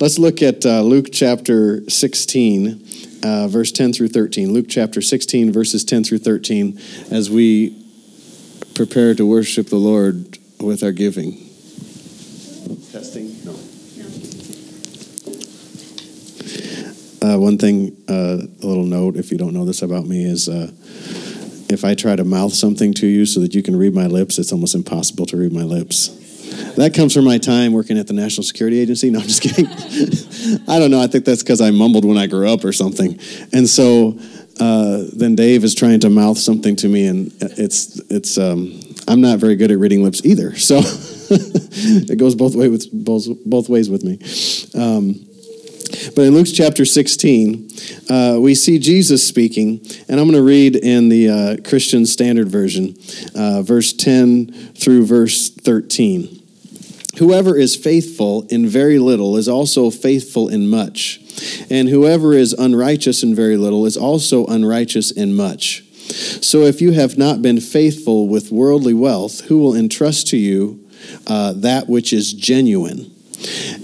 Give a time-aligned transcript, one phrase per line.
[0.00, 2.84] let's look at uh, Luke chapter 16,
[3.24, 4.52] uh, verse 10 through 13.
[4.52, 6.78] Luke chapter 16, verses 10 through 13,
[7.10, 7.84] as we
[8.74, 11.32] prepare to worship the Lord with our giving.
[12.92, 13.34] Testing?
[13.44, 13.52] No.
[17.20, 20.48] Uh, one thing, uh, a little note, if you don't know this about me, is
[20.48, 20.70] uh,
[21.68, 24.38] if I try to mouth something to you so that you can read my lips,
[24.38, 26.27] it's almost impossible to read my lips.
[26.76, 29.10] That comes from my time working at the National Security Agency.
[29.10, 29.66] No, I'm just kidding.
[30.68, 31.00] I don't know.
[31.00, 33.18] I think that's because I mumbled when I grew up or something.
[33.52, 34.18] And so
[34.60, 39.20] uh, then Dave is trying to mouth something to me, and it's it's um, I'm
[39.20, 40.56] not very good at reading lips either.
[40.56, 40.78] So
[41.30, 44.18] it goes both way with both both ways with me.
[44.74, 45.24] Um,
[46.14, 47.68] but in Luke chapter 16,
[48.10, 52.48] uh, we see Jesus speaking, and I'm going to read in the uh, Christian Standard
[52.48, 52.94] Version,
[53.34, 56.37] uh, verse 10 through verse 13.
[57.18, 61.20] Whoever is faithful in very little is also faithful in much,
[61.68, 65.84] and whoever is unrighteous in very little is also unrighteous in much.
[66.40, 70.84] So if you have not been faithful with worldly wealth, who will entrust to you
[71.26, 73.10] uh, that which is genuine?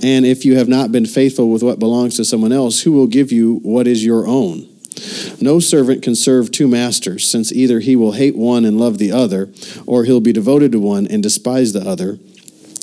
[0.03, 3.07] And if you have not been faithful with what belongs to someone else, who will
[3.07, 4.69] give you what is your own?
[5.41, 9.13] No servant can serve two masters, since either he will hate one and love the
[9.13, 9.53] other,
[9.87, 12.19] or he'll be devoted to one and despise the other.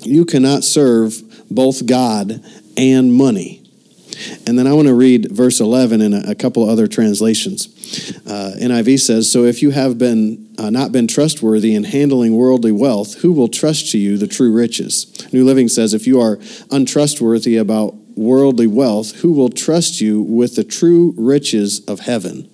[0.01, 2.43] You cannot serve both God
[2.77, 3.61] and money.
[4.45, 7.67] And then I want to read verse 11 in a, a couple other translations.
[8.25, 12.71] Uh, NIV says, So if you have been uh, not been trustworthy in handling worldly
[12.71, 15.27] wealth, who will trust to you the true riches?
[15.33, 20.55] New Living says, If you are untrustworthy about worldly wealth, who will trust you with
[20.55, 22.49] the true riches of heaven?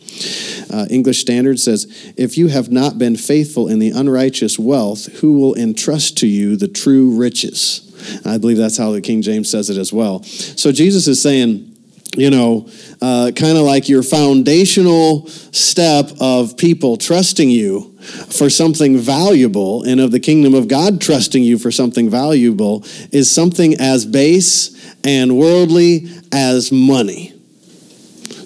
[0.72, 5.34] Uh, English Standard says, If you have not been faithful in the unrighteous wealth, who
[5.40, 7.84] will entrust to you the true riches?
[8.26, 10.24] I believe that's how the King James says it as well.
[10.24, 11.76] So Jesus is saying,
[12.16, 12.68] you know,
[13.02, 20.00] uh, kind of like your foundational step of people trusting you for something valuable and
[20.00, 25.38] of the kingdom of God trusting you for something valuable is something as base and
[25.38, 27.34] worldly as money.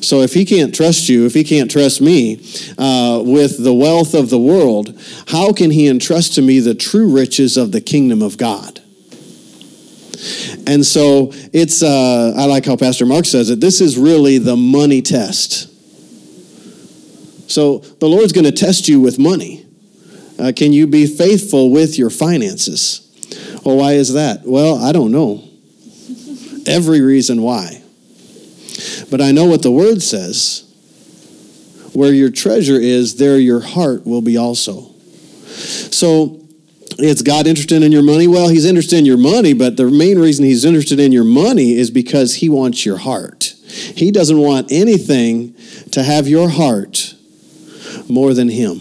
[0.02, 2.44] So if he can't trust you, if he can't trust me
[2.78, 7.08] uh, with the wealth of the world, how can he entrust to me the true
[7.08, 8.80] riches of the kingdom of God?
[10.68, 14.56] And so it's, uh, I like how Pastor Mark says it, this is really the
[14.58, 15.71] money test.
[17.52, 19.66] So the Lord's going to test you with money.
[20.40, 23.08] Uh, can you be faithful with your finances?
[23.66, 24.44] Well, why is that?
[24.46, 25.44] Well, I don't know.
[26.66, 27.82] Every reason why.
[29.10, 30.68] But I know what the Word says.
[31.94, 34.90] Where your treasure is, there your heart will be also.
[35.92, 36.40] So
[36.98, 38.28] is God interested in your money?
[38.28, 41.74] Well, he's interested in your money, but the main reason he's interested in your money
[41.74, 43.56] is because he wants your heart.
[43.68, 45.54] He doesn't want anything
[45.92, 47.16] to have your heart
[48.12, 48.80] more than him.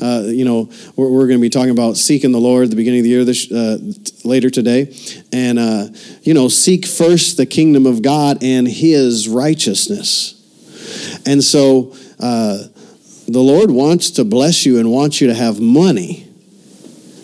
[0.00, 2.76] Uh, you know, we're, we're going to be talking about seeking the Lord at the
[2.76, 3.78] beginning of the year this uh,
[4.24, 4.94] later today,
[5.32, 5.88] and uh,
[6.22, 10.34] you know, seek first the kingdom of God and His righteousness.
[11.26, 12.64] And so, uh,
[13.26, 16.26] the Lord wants to bless you and wants you to have money.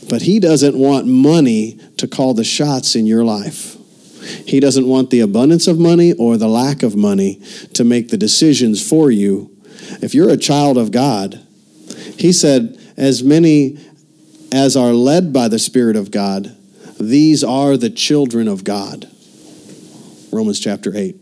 [0.09, 3.77] But He doesn't want money to call the shots in your life.
[4.47, 7.41] He doesn't want the abundance of money or the lack of money
[7.75, 9.54] to make the decisions for you.
[10.05, 11.41] If you're a child of God,
[12.19, 13.79] He said, as many
[14.53, 16.55] as are led by the Spirit of God,
[17.01, 19.09] these are the children of God.
[20.31, 21.17] Romans chapter 8.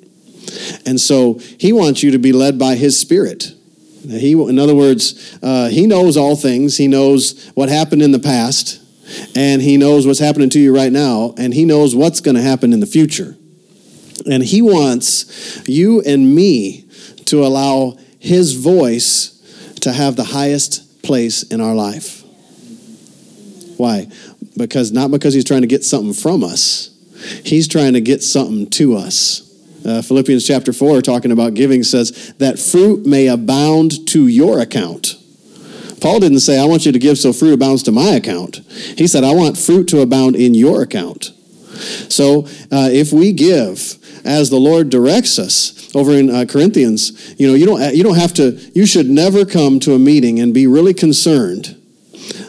[0.85, 3.53] And so he wants you to be led by his spirit.
[4.07, 6.77] He, in other words, uh, he knows all things.
[6.77, 8.83] He knows what happened in the past,
[9.37, 12.43] and he knows what's happening to you right now, and he knows what's going to
[12.43, 13.37] happen in the future.
[14.29, 16.89] And he wants you and me
[17.27, 19.31] to allow his voice
[19.81, 22.23] to have the highest place in our life.
[23.77, 24.07] Why?
[24.57, 26.91] Because not because he's trying to get something from us,
[27.45, 29.49] he's trying to get something to us.
[29.85, 35.17] Uh, Philippians chapter 4, talking about giving, says that fruit may abound to your account.
[36.01, 38.59] Paul didn't say, I want you to give so fruit abounds to my account.
[38.97, 41.33] He said, I want fruit to abound in your account.
[42.09, 47.47] So uh, if we give as the Lord directs us over in uh, Corinthians, you
[47.47, 50.55] know, you don't, you don't have to, you should never come to a meeting and
[50.55, 51.77] be really concerned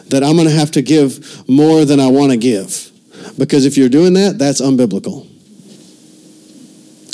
[0.08, 2.90] that I'm going to have to give more than I want to give.
[3.38, 5.28] Because if you're doing that, that's unbiblical.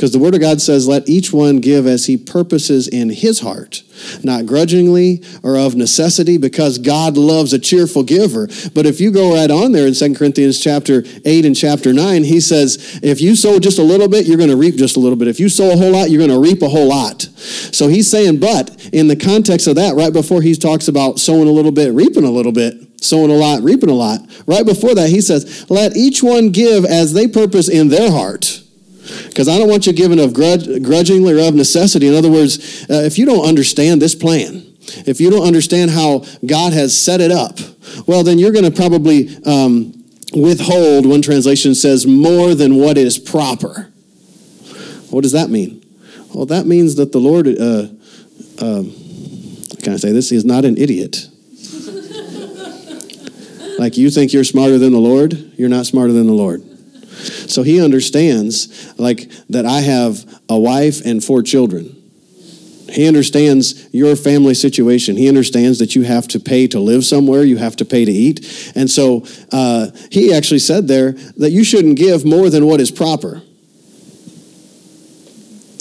[0.01, 3.41] Because the Word of God says, Let each one give as he purposes in his
[3.41, 3.83] heart,
[4.23, 8.49] not grudgingly or of necessity, because God loves a cheerful giver.
[8.73, 12.25] But if you go right on there in 2 Corinthians chapter 8 and chapter 9,
[12.25, 15.01] he says, If you sow just a little bit, you're going to reap just a
[15.01, 15.29] little bit.
[15.29, 17.21] If you sow a whole lot, you're going to reap a whole lot.
[17.21, 21.47] So he's saying, But in the context of that, right before he talks about sowing
[21.47, 24.95] a little bit, reaping a little bit, sowing a lot, reaping a lot, right before
[24.95, 28.60] that, he says, Let each one give as they purpose in their heart
[29.29, 32.09] because I don't want you giving of grudgingly or of necessity.
[32.09, 34.67] In other words, uh, if you don't understand this plan,
[35.07, 37.59] if you don't understand how God has set it up,
[38.07, 40.05] well, then you're going to probably um,
[40.35, 43.93] withhold, one translation says, more than what is proper.
[45.11, 45.85] What does that mean?
[46.35, 47.89] Well, that means that the Lord, uh,
[48.59, 48.83] uh,
[49.83, 50.31] can I say this?
[50.31, 51.29] He is not an idiot.
[53.79, 56.63] like you think you're smarter than the Lord, you're not smarter than the Lord.
[57.21, 61.97] So he understands, like, that I have a wife and four children.
[62.91, 65.17] He understands your family situation.
[65.17, 68.11] He understands that you have to pay to live somewhere, you have to pay to
[68.11, 68.73] eat.
[68.75, 72.91] And so uh, he actually said there that you shouldn't give more than what is
[72.91, 73.43] proper.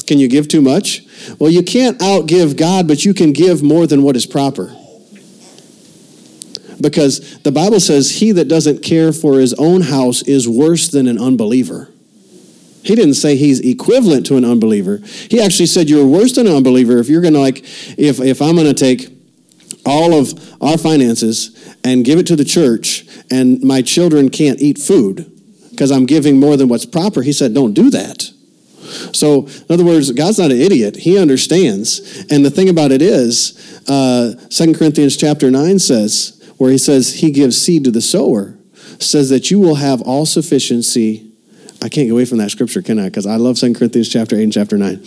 [0.06, 1.02] Can you give too much?
[1.40, 4.76] Well, you can't outgive God, but you can give more than what is proper
[6.82, 11.08] because the Bible says he that doesn't care for his own house is worse than
[11.08, 11.90] an unbeliever.
[12.84, 14.98] He didn't say he's equivalent to an unbeliever.
[15.30, 17.60] He actually said you're worse than an unbeliever if you're going to like
[17.98, 19.10] if if I'm going to take
[19.86, 24.78] all of our finances and give it to the church and my children can't eat
[24.78, 25.30] food
[25.72, 27.22] because I'm giving more than what's proper.
[27.22, 28.32] He said don't do that.
[29.14, 30.96] So, in other words, God's not an idiot.
[30.96, 32.26] He understands.
[32.32, 37.16] And the thing about it is, uh, 2 Corinthians chapter 9 says, where he says
[37.16, 38.56] he gives seed to the sower,
[39.00, 41.32] says that you will have all sufficiency.
[41.82, 43.06] I can't get away from that scripture, can I?
[43.06, 45.02] Because I love 2 Corinthians chapter 8 and chapter 9.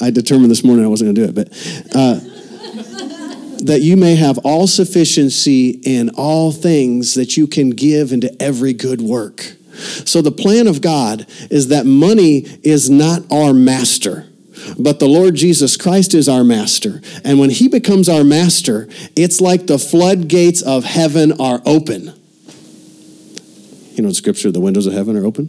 [0.00, 2.14] I determined this morning I wasn't going to do it, but uh,
[3.64, 8.72] that you may have all sufficiency in all things that you can give into every
[8.72, 9.54] good work.
[10.04, 14.26] So the plan of God is that money is not our master.
[14.78, 17.00] But the Lord Jesus Christ is our master.
[17.24, 22.12] And when he becomes our master, it's like the floodgates of heaven are open.
[23.94, 25.48] You know, in scripture, the windows of heaven are open.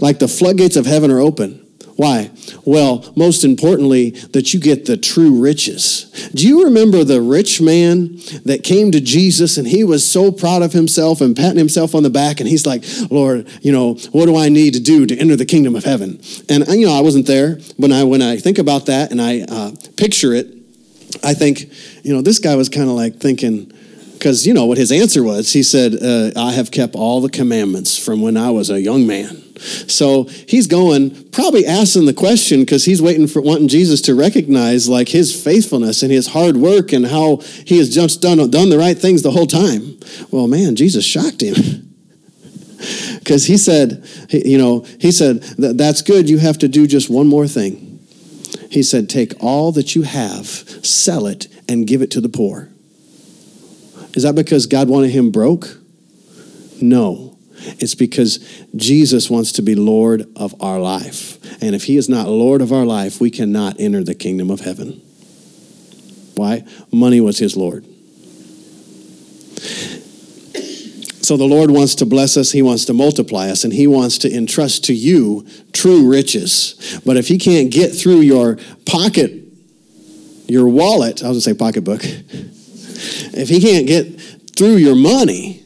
[0.00, 1.63] Like the floodgates of heaven are open.
[1.96, 2.30] Why?
[2.64, 6.30] Well, most importantly, that you get the true riches.
[6.34, 10.62] Do you remember the rich man that came to Jesus and he was so proud
[10.62, 14.26] of himself and patting himself on the back and he's like, Lord, you know, what
[14.26, 16.20] do I need to do to enter the kingdom of heaven?
[16.48, 17.58] And, you know, I wasn't there.
[17.76, 20.48] When I, when I think about that and I uh, picture it,
[21.22, 21.70] I think,
[22.02, 23.72] you know, this guy was kind of like thinking,
[24.14, 25.52] because you know what his answer was.
[25.52, 29.06] He said, uh, I have kept all the commandments from when I was a young
[29.06, 29.43] man.
[29.58, 34.88] So he's going, probably asking the question because he's waiting for wanting Jesus to recognize
[34.88, 38.78] like his faithfulness and his hard work and how he has just done, done the
[38.78, 39.98] right things the whole time.
[40.30, 41.80] Well, man, Jesus shocked him.
[43.18, 46.28] Because he said, you know, he said, that's good.
[46.28, 47.98] You have to do just one more thing.
[48.70, 52.68] He said, take all that you have, sell it, and give it to the poor.
[54.12, 55.78] Is that because God wanted him broke?
[56.82, 57.33] No.
[57.78, 58.38] It's because
[58.76, 61.38] Jesus wants to be Lord of our life.
[61.62, 64.60] And if He is not Lord of our life, we cannot enter the kingdom of
[64.60, 65.00] heaven.
[66.36, 66.64] Why?
[66.92, 67.84] Money was His Lord.
[71.24, 74.18] So the Lord wants to bless us, He wants to multiply us, and He wants
[74.18, 77.00] to entrust to you true riches.
[77.06, 79.32] But if He can't get through your pocket,
[80.46, 84.20] your wallet, I was going to say pocketbook, if He can't get
[84.54, 85.63] through your money,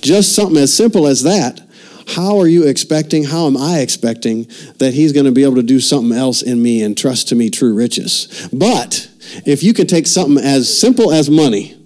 [0.00, 1.60] just something as simple as that.
[2.08, 4.44] How are you expecting, how am I expecting
[4.78, 7.34] that he's going to be able to do something else in me and trust to
[7.34, 8.48] me true riches?
[8.52, 9.08] But
[9.44, 11.76] if you can take something as simple as money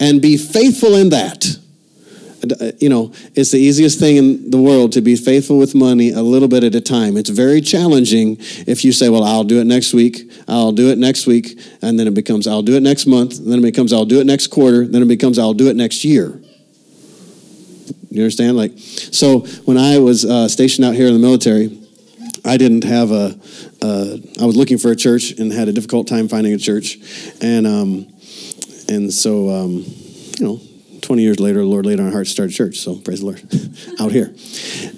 [0.00, 1.58] and be faithful in that,
[2.60, 6.10] uh, you know, it's the easiest thing in the world to be faithful with money
[6.10, 7.16] a little bit at a time.
[7.16, 8.36] It's very challenging
[8.66, 11.98] if you say, well, I'll do it next week, I'll do it next week, and
[11.98, 14.48] then it becomes, I'll do it next month, then it becomes, I'll do it next
[14.48, 16.40] quarter, then it becomes, I'll do it next year.
[18.10, 18.56] You understand?
[18.56, 21.78] Like, so when I was uh, stationed out here in the military,
[22.44, 23.38] I didn't have a.
[23.82, 26.98] Uh, I was looking for a church and had a difficult time finding a church,
[27.42, 28.06] and um,
[28.88, 29.84] and so um,
[30.38, 30.60] you know,
[31.02, 32.78] 20 years later, the Lord laid on our hearts to start a church.
[32.78, 34.34] So praise the Lord, out here,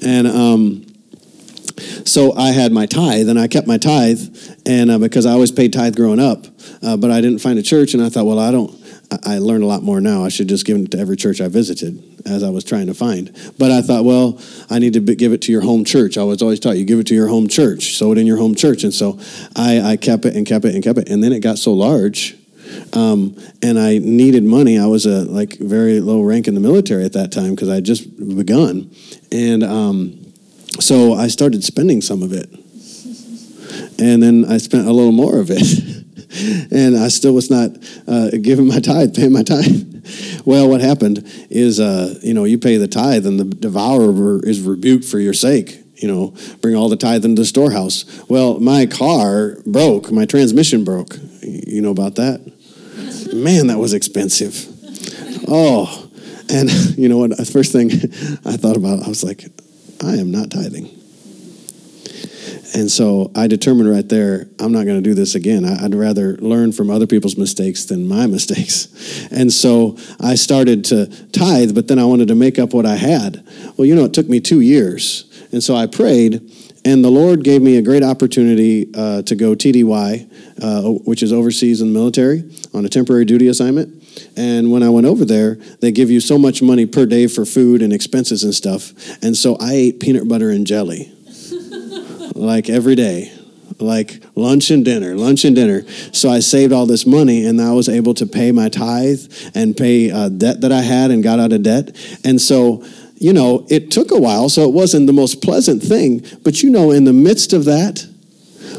[0.02, 0.86] and um,
[2.04, 4.20] so I had my tithe, and I kept my tithe,
[4.66, 6.46] and uh, because I always paid tithe growing up,
[6.82, 8.76] uh, but I didn't find a church, and I thought, well, I don't.
[9.24, 10.24] I learned a lot more now.
[10.24, 12.00] I should just give it to every church I visited.
[12.26, 13.30] As I was trying to find.
[13.58, 16.16] But I thought, well, I need to give it to your home church.
[16.18, 18.38] I was always taught you give it to your home church, sow it in your
[18.38, 18.84] home church.
[18.84, 19.18] And so
[19.56, 21.08] I, I kept it and kept it and kept it.
[21.08, 22.36] And then it got so large
[22.92, 24.78] um, and I needed money.
[24.78, 27.76] I was a like very low rank in the military at that time because I
[27.76, 28.90] had just begun,
[29.32, 30.32] and um,
[30.78, 32.48] so I started spending some of it,
[33.98, 35.58] and then I spent a little more of it,
[36.32, 37.70] and I still was not
[38.06, 39.86] uh, giving my tithe, paying my tithe.
[40.44, 44.60] Well, what happened is, uh, you know, you pay the tithe, and the devourer is
[44.60, 48.04] rebuked for your sake you know, bring all the tithe into the storehouse.
[48.28, 51.16] Well, my car broke, my transmission broke.
[51.42, 52.40] You know about that?
[53.34, 54.66] Man, that was expensive.
[55.46, 56.08] Oh,
[56.48, 57.36] and you know what?
[57.36, 57.90] The first thing
[58.44, 59.44] I thought about, I was like,
[60.02, 60.99] I am not tithing.
[62.72, 65.64] And so I determined right there, I'm not going to do this again.
[65.64, 69.28] I'd rather learn from other people's mistakes than my mistakes.
[69.30, 72.96] And so I started to tithe, but then I wanted to make up what I
[72.96, 73.44] had.
[73.76, 75.26] Well, you know, it took me two years.
[75.52, 76.48] And so I prayed,
[76.84, 80.30] and the Lord gave me a great opportunity uh, to go TDY,
[80.62, 83.96] uh, which is overseas in the military, on a temporary duty assignment.
[84.36, 87.44] And when I went over there, they give you so much money per day for
[87.44, 88.92] food and expenses and stuff.
[89.22, 91.12] And so I ate peanut butter and jelly
[92.40, 93.32] like every day,
[93.78, 95.86] like lunch and dinner, lunch and dinner.
[96.12, 99.20] So I saved all this money and I was able to pay my tithe
[99.54, 101.96] and pay uh, debt that I had and got out of debt.
[102.24, 102.84] And so,
[103.16, 106.24] you know, it took a while, so it wasn't the most pleasant thing.
[106.42, 108.06] But you know, in the midst of that,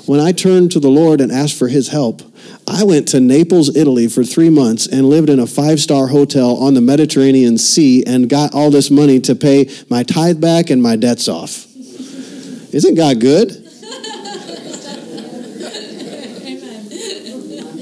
[0.05, 2.21] when I turned to the Lord and asked for his help,
[2.67, 6.55] I went to Naples, Italy for three months and lived in a five star hotel
[6.57, 10.81] on the Mediterranean Sea and got all this money to pay my tithe back and
[10.81, 11.70] my debts off.
[12.73, 13.61] Isn't God good?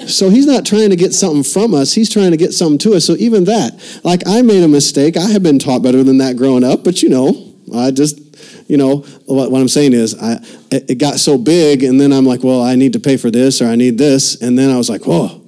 [0.09, 2.95] So he's not trying to get something from us, he's trying to get something to
[2.95, 3.05] us.
[3.05, 5.15] So even that, like I made a mistake.
[5.15, 8.19] I have been taught better than that growing up, but you know, I just
[8.67, 12.25] you know what, what I'm saying is I it got so big and then I'm
[12.25, 14.77] like, well, I need to pay for this or I need this and then I
[14.77, 15.41] was like, whoa.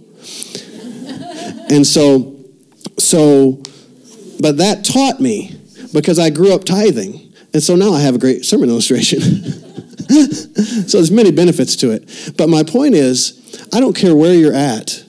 [1.69, 2.35] and so
[2.97, 3.61] so
[4.39, 5.55] but that taught me
[5.93, 7.20] because I grew up tithing.
[7.53, 9.19] And so now I have a great sermon illustration.
[10.11, 12.33] so there's many benefits to it.
[12.37, 15.03] But my point is, I don't care where you're at.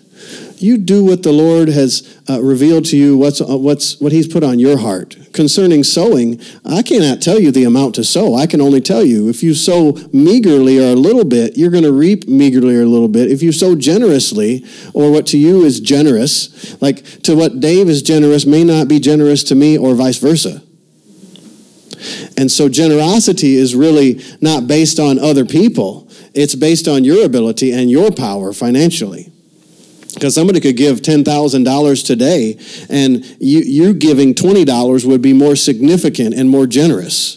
[0.58, 4.28] You do what the Lord has uh, revealed to you, what's, uh, what's, what He's
[4.28, 5.16] put on your heart.
[5.32, 8.36] Concerning sowing, I cannot tell you the amount to sow.
[8.36, 11.82] I can only tell you if you sow meagerly or a little bit, you're going
[11.82, 13.30] to reap meagerly or a little bit.
[13.30, 18.00] If you sow generously, or what to you is generous, like to what Dave is
[18.00, 20.62] generous may not be generous to me, or vice versa.
[22.42, 27.70] And so generosity is really not based on other people, it's based on your ability
[27.70, 29.30] and your power financially.
[30.12, 32.58] Because somebody could give $10,000 today,
[32.90, 37.36] and you, you giving $20 would be more significant and more generous,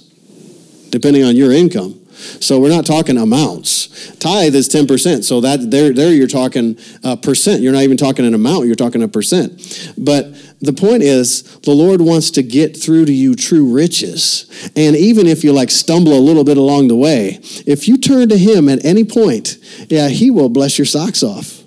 [0.89, 2.01] depending on your income.
[2.15, 4.15] So we're not talking amounts.
[4.15, 5.23] Tithe is 10%.
[5.23, 7.61] So that there, there you're talking a percent.
[7.61, 9.93] You're not even talking an amount, you're talking a percent.
[9.99, 10.33] But
[10.65, 14.71] the point is, the Lord wants to get through to you true riches.
[14.75, 18.29] And even if you like stumble a little bit along the way, if you turn
[18.29, 19.57] to Him at any point,
[19.89, 21.61] yeah, He will bless your socks off.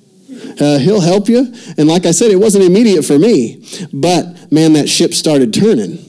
[0.61, 1.52] Uh, he'll help you.
[1.76, 3.64] And like I said, it wasn't immediate for me.
[3.93, 6.08] But man, that ship started turning.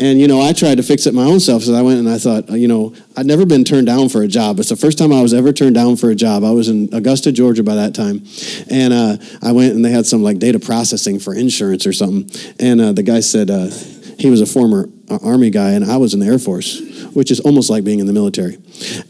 [0.00, 1.62] And, you know, I tried to fix it my own self.
[1.62, 4.28] So I went and I thought, you know, I'd never been turned down for a
[4.28, 4.58] job.
[4.58, 6.44] It's the first time I was ever turned down for a job.
[6.44, 8.24] I was in Augusta, Georgia by that time.
[8.70, 12.28] And uh, I went and they had some like data processing for insurance or something.
[12.58, 13.70] And uh, the guy said uh,
[14.18, 16.80] he was a former Army guy and I was in the Air Force,
[17.12, 18.58] which is almost like being in the military.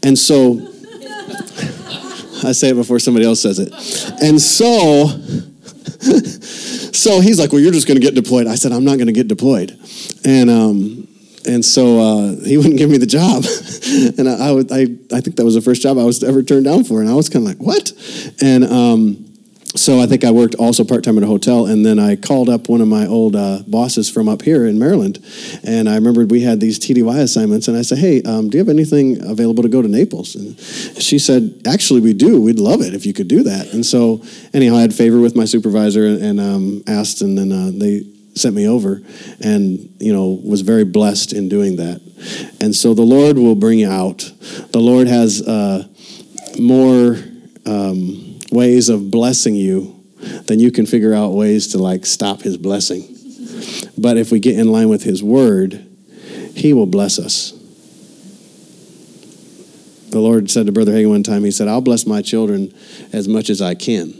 [0.03, 0.53] And so
[2.43, 3.73] I say it before somebody else says it.
[4.21, 5.07] And so,
[6.93, 8.47] so he's like, well, you're just going to get deployed.
[8.47, 9.77] I said, I'm not going to get deployed.
[10.23, 11.07] And um,
[11.47, 13.45] and so uh, he wouldn't give me the job,
[14.17, 14.81] and I, I, would, I
[15.15, 17.13] I think that was the first job I was ever turned down for, and I
[17.13, 17.91] was kind of like what,
[18.41, 19.34] and um,
[19.75, 22.49] so I think I worked also part time at a hotel, and then I called
[22.49, 25.23] up one of my old uh, bosses from up here in Maryland,
[25.63, 28.63] and I remembered we had these TDY assignments, and I said, "Hey, um, do you
[28.63, 30.57] have anything available to go to Naples?" And
[31.01, 32.41] she said, "Actually, we do.
[32.41, 35.35] We'd love it if you could do that." And so, anyhow, I had favor with
[35.35, 38.03] my supervisor and, and um, asked, and then uh, they
[38.35, 39.01] sent me over
[39.39, 42.01] and you know was very blessed in doing that
[42.59, 44.29] and so the lord will bring you out
[44.73, 45.87] the lord has uh,
[46.59, 47.15] more
[47.65, 50.03] um, ways of blessing you
[50.45, 53.03] then you can figure out ways to like stop his blessing
[53.97, 55.85] but if we get in line with his word
[56.53, 57.51] he will bless us
[60.09, 62.73] the lord said to brother Hagin one time he said i'll bless my children
[63.11, 64.13] as much as i can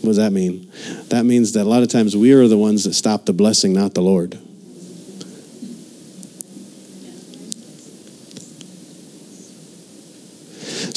[0.00, 0.68] What does that mean?
[1.10, 3.74] That means that a lot of times we are the ones that stop the blessing,
[3.74, 4.38] not the Lord.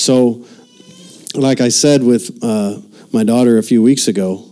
[0.04, 0.46] So,
[1.34, 2.82] like I said with uh,
[3.14, 4.46] my daughter a few weeks ago,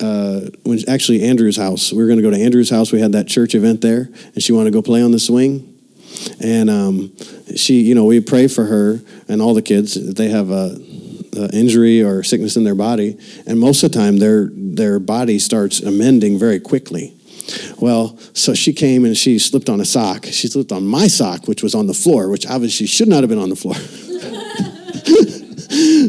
[0.00, 2.90] uh, when actually Andrew's house, we were going to go to Andrew's house.
[2.90, 5.78] We had that church event there, and she wanted to go play on the swing.
[6.42, 7.12] And um,
[7.54, 10.14] she, you know, we pray for her and all the kids.
[10.14, 10.78] They have a,
[11.36, 15.38] a, injury or sickness in their body, and most of the time, their their body
[15.40, 17.14] starts amending very quickly.
[17.78, 20.24] Well, so she came and she slipped on a sock.
[20.24, 23.28] She slipped on my sock, which was on the floor, which obviously should not have
[23.28, 23.74] been on the floor.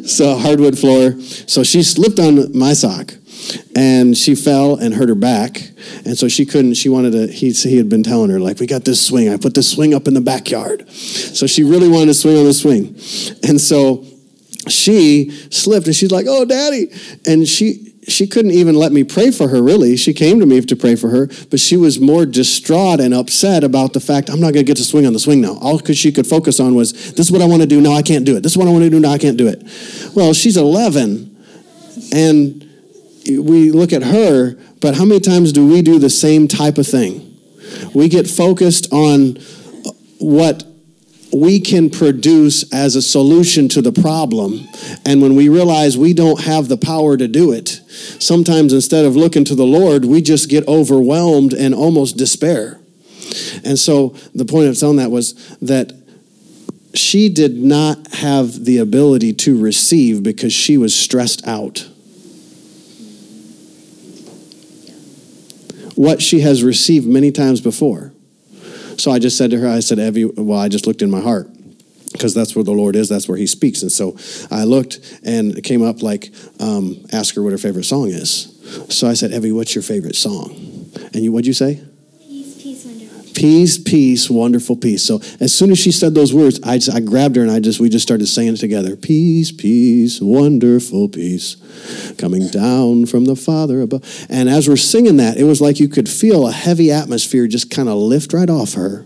[0.04, 1.20] so hardwood floor.
[1.22, 3.14] So she slipped on my sock
[3.76, 5.62] and she fell and hurt her back.
[6.06, 8.68] And so she couldn't she wanted to he, he had been telling her like we
[8.68, 9.30] got this swing.
[9.30, 10.90] I put this swing up in the backyard.
[10.90, 12.96] So she really wanted to swing on the swing.
[13.48, 14.06] And so
[14.68, 16.92] she slipped and she's like oh daddy.
[17.26, 19.98] And she she couldn't even let me pray for her really.
[19.98, 23.64] She came to me to pray for her but she was more distraught and upset
[23.64, 25.58] about the fact i'm not going to get to swing on the swing now.
[25.60, 28.02] All she could focus on was this is what i want to do now i
[28.02, 28.44] can't do it.
[28.44, 29.64] This is what i want to do now i can't do it.
[30.16, 31.32] Well she's 11
[32.14, 32.62] and
[33.28, 36.88] we look at her, but how many times do we do the same type of
[36.88, 37.36] thing?
[37.94, 39.38] We get focused on
[40.20, 40.64] what
[41.36, 44.68] we can produce as a solution to the problem.
[45.06, 47.82] And when we realize we don't have the power to do it,
[48.20, 52.80] sometimes instead of looking to the Lord, we just get overwhelmed and almost despair.
[53.64, 55.92] And so the point of telling that was that
[56.94, 61.90] she did not have the ability to receive because she was stressed out.
[65.96, 68.12] what she has received many times before.
[68.98, 71.22] So I just said to her, I said, Evie, well, I just looked in my
[71.22, 71.50] heart
[72.12, 73.82] because that's where the Lord is, that's where He speaks.
[73.82, 74.18] And so
[74.50, 78.52] I looked and came up like, um, ask her what her favorite song is.
[78.90, 80.52] So I said, Evie, what's your favorite song?
[81.14, 81.82] And you, what'd you say?
[83.36, 85.04] Peace, peace, wonderful peace.
[85.04, 87.60] So as soon as she said those words, I, just, I grabbed her and I
[87.60, 88.96] just we just started saying it together.
[88.96, 91.58] Peace, peace, wonderful peace,
[92.18, 94.04] coming down from the Father above.
[94.30, 97.70] And as we're singing that, it was like you could feel a heavy atmosphere just
[97.70, 99.06] kind of lift right off her.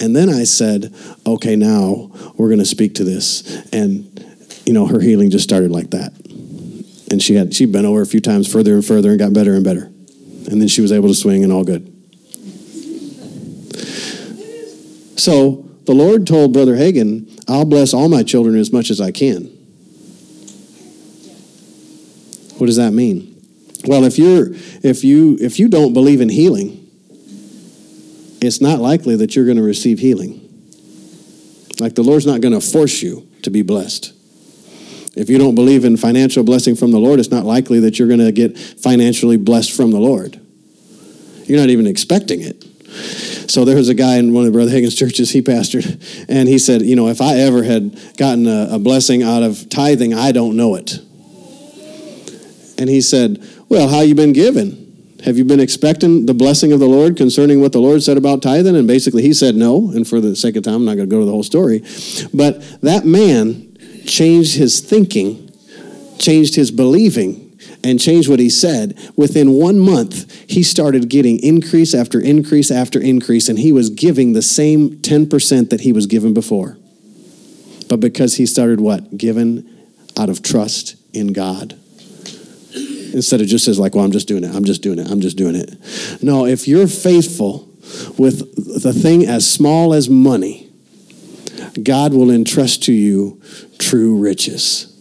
[0.00, 0.94] And then I said,
[1.26, 3.66] okay, now we're going to speak to this.
[3.72, 4.24] And,
[4.64, 6.12] you know, her healing just started like that.
[7.10, 9.54] And she had, she'd been over a few times further and further and got better
[9.54, 9.84] and better.
[10.50, 11.97] And then she was able to swing and all good.
[15.18, 19.10] So the Lord told Brother Hagin, I'll bless all my children as much as I
[19.10, 19.46] can.
[22.58, 23.34] What does that mean?
[23.84, 24.48] Well, if you're
[24.82, 26.88] if you if you don't believe in healing,
[28.40, 30.44] it's not likely that you're going to receive healing.
[31.80, 34.12] Like the Lord's not going to force you to be blessed.
[35.16, 38.08] If you don't believe in financial blessing from the Lord, it's not likely that you're
[38.08, 40.40] going to get financially blessed from the Lord.
[41.44, 42.64] You're not even expecting it.
[43.48, 46.58] So there was a guy in one of Brother Hagin's churches he pastored, and he
[46.58, 50.32] said, You know, if I ever had gotten a, a blessing out of tithing, I
[50.32, 50.98] don't know it.
[52.78, 54.84] And he said, Well, how you been giving?
[55.24, 58.42] Have you been expecting the blessing of the Lord concerning what the Lord said about
[58.42, 58.76] tithing?
[58.76, 59.90] And basically, he said no.
[59.90, 61.82] And for the sake of time, I'm not going to go to the whole story.
[62.32, 65.50] But that man changed his thinking,
[66.18, 67.47] changed his believing
[67.84, 73.00] and change what he said, within one month, he started getting increase after increase after
[73.00, 76.76] increase, and he was giving the same 10% that he was given before.
[77.88, 79.16] But because he started what?
[79.16, 79.68] Given
[80.18, 81.78] out of trust in God.
[83.14, 85.20] Instead of just as like, well, I'm just doing it, I'm just doing it, I'm
[85.20, 86.22] just doing it.
[86.22, 87.68] No, if you're faithful
[88.18, 90.68] with the thing as small as money,
[91.82, 93.40] God will entrust to you
[93.78, 94.94] true riches.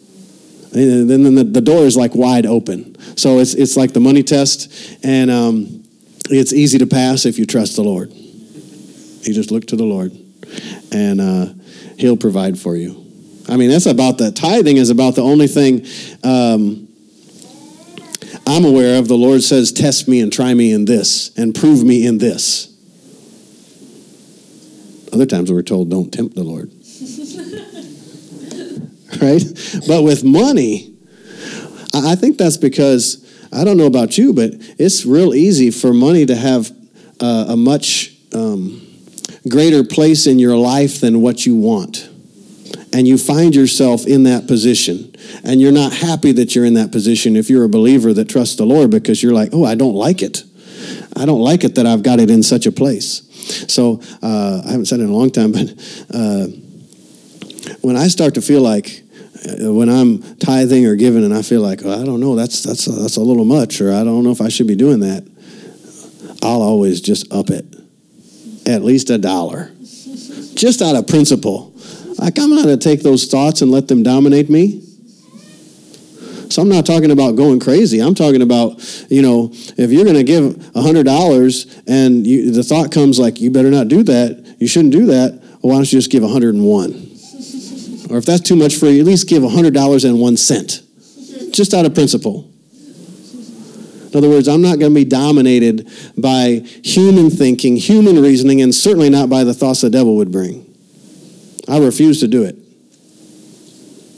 [0.73, 2.95] And then the, the door is like wide open.
[3.17, 4.71] So it's, it's like the money test,
[5.03, 5.83] and um,
[6.29, 8.11] it's easy to pass if you trust the Lord.
[8.11, 10.11] You just look to the Lord,
[10.91, 11.47] and uh,
[11.97, 13.05] He'll provide for you.
[13.49, 15.85] I mean, that's about the tithing is about the only thing
[16.23, 16.87] um,
[18.45, 19.07] I'm aware of.
[19.07, 22.73] The Lord says, Test me and try me in this, and prove me in this.
[25.13, 26.71] Other times we're told, Don't tempt the Lord.
[29.21, 29.43] right?
[29.87, 30.93] But with money,
[31.93, 36.25] I think that's because I don't know about you, but it's real easy for money
[36.25, 36.71] to have
[37.19, 38.85] uh, a much um,
[39.47, 42.09] greater place in your life than what you want.
[42.93, 45.13] And you find yourself in that position.
[45.43, 48.55] And you're not happy that you're in that position if you're a believer that trusts
[48.55, 50.43] the Lord because you're like, oh, I don't like it.
[51.15, 53.23] I don't like it that I've got it in such a place.
[53.71, 55.69] So uh, I haven't said it in a long time, but
[56.13, 56.47] uh,
[57.81, 59.03] when I start to feel like
[59.45, 62.63] uh, when I'm tithing or giving and I feel like, well, I don't know, that's,
[62.63, 65.01] that's, a, that's a little much, or I don't know if I should be doing
[65.01, 65.25] that,
[66.43, 67.65] I'll always just up it
[68.67, 69.71] at least a dollar,
[70.55, 71.73] just out of principle.
[72.17, 74.83] Like, I'm not going to take those thoughts and let them dominate me.
[76.49, 77.99] So I'm not talking about going crazy.
[77.99, 82.91] I'm talking about, you know, if you're going to give $100 and you, the thought
[82.91, 85.99] comes like, you better not do that, you shouldn't do that, well, why don't you
[85.99, 87.16] just give 101?
[88.09, 90.81] Or if that's too much for you, at least give $100 and one cent,
[91.51, 92.49] just out of principle.
[94.11, 98.73] In other words, I'm not going to be dominated by human thinking, human reasoning, and
[98.73, 100.63] certainly not by the thoughts the devil would bring.
[101.67, 102.55] I refuse to do it.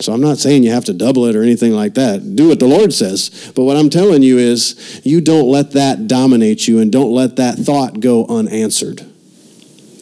[0.01, 2.35] So I'm not saying you have to double it or anything like that.
[2.35, 3.51] Do what the Lord says.
[3.55, 7.35] But what I'm telling you is you don't let that dominate you and don't let
[7.35, 9.05] that thought go unanswered.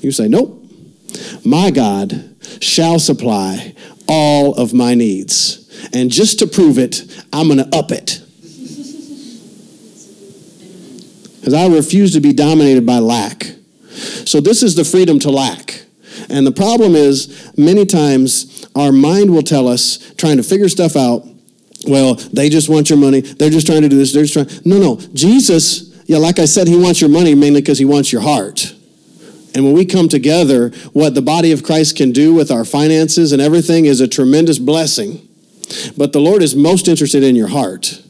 [0.02, 0.64] You say, Nope,
[1.44, 3.74] my God shall supply
[4.08, 5.64] all of my needs.
[5.94, 8.22] And just to prove it, I'm going to up it.
[11.40, 13.46] Because I refuse to be dominated by lack.
[14.26, 15.86] So this is the freedom to lack.
[16.30, 20.96] And the problem is, many times our mind will tell us, trying to figure stuff
[20.96, 21.26] out,
[21.88, 23.22] well, they just want your money.
[23.22, 24.12] They're just trying to do this.
[24.12, 24.62] They're just trying.
[24.66, 25.00] No, no.
[25.14, 28.74] Jesus, yeah, like I said, he wants your money mainly because he wants your heart.
[29.54, 33.32] And when we come together, what the body of Christ can do with our finances
[33.32, 35.28] and everything is a tremendous blessing.
[35.98, 38.02] But the Lord is most interested in your heart.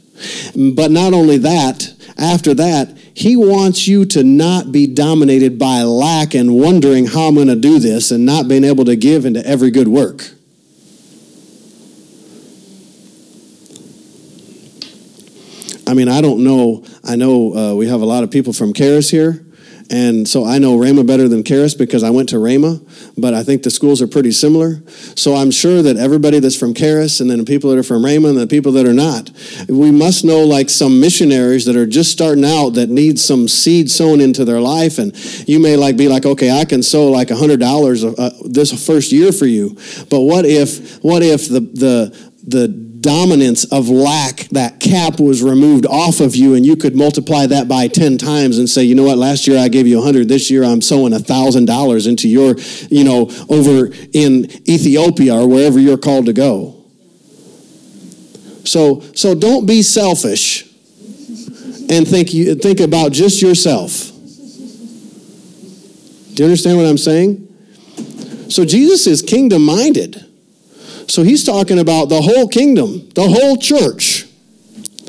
[0.55, 6.33] But not only that, after that, He wants you to not be dominated by lack
[6.33, 9.45] and wondering how I'm going to do this and not being able to give into
[9.45, 10.31] every good work.
[15.87, 16.83] I mean, I don't know.
[17.05, 19.46] I know uh, we have a lot of people from Charis here.
[19.89, 22.81] And so I know Rhema better than Charis because I went to Rhema,
[23.17, 24.81] but I think the schools are pretty similar.
[25.15, 28.03] So I'm sure that everybody that's from Charis and then the people that are from
[28.03, 29.31] Rhema and the people that are not,
[29.69, 33.89] we must know like some missionaries that are just starting out that need some seed
[33.89, 34.97] sown into their life.
[34.97, 35.15] And
[35.47, 38.85] you may like be like, okay, I can sow like a hundred dollars uh, this
[38.85, 39.77] first year for you.
[40.09, 45.85] But what if, what if the, the, the dominance of lack, that cap was removed
[45.85, 49.05] off of you, and you could multiply that by 10 times and say, you know
[49.05, 52.57] what, last year I gave you 100, this year I'm sowing $1,000 into your,
[52.89, 56.83] you know, over in Ethiopia or wherever you're called to go.
[58.65, 60.65] So, so don't be selfish
[61.89, 64.11] and think, you, think about just yourself.
[66.33, 67.45] Do you understand what I'm saying?
[68.49, 70.25] So Jesus is kingdom minded.
[71.07, 74.25] So he's talking about the whole kingdom, the whole church.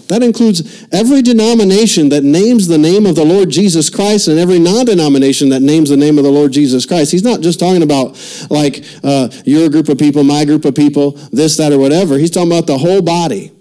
[0.09, 4.59] That includes every denomination that names the name of the Lord Jesus Christ and every
[4.59, 7.13] non denomination that names the name of the Lord Jesus Christ.
[7.13, 11.13] He's not just talking about like uh, your group of people, my group of people,
[11.31, 12.17] this, that, or whatever.
[12.17, 13.53] He's talking about the whole body.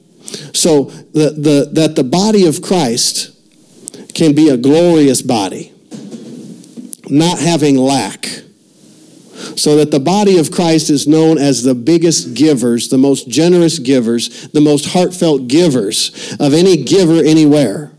[0.54, 3.34] So the, the, that the body of Christ
[4.14, 5.74] can be a glorious body,
[7.10, 8.26] not having lack
[9.58, 13.80] so that the body of Christ is known as the biggest givers, the most generous
[13.80, 17.92] givers, the most heartfelt givers of any giver anywhere.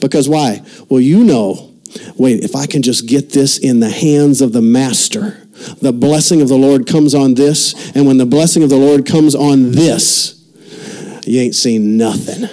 [0.00, 0.62] Because why?
[0.88, 1.72] Well, you know,
[2.16, 5.46] wait, if I can just get this in the hands of the master,
[5.80, 9.06] the blessing of the Lord comes on this, and when the blessing of the Lord
[9.06, 10.34] comes on this,
[11.26, 12.48] you ain't seen nothing.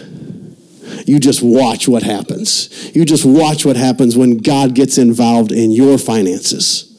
[1.06, 2.92] You just watch what happens.
[2.96, 6.93] You just watch what happens when God gets involved in your finances.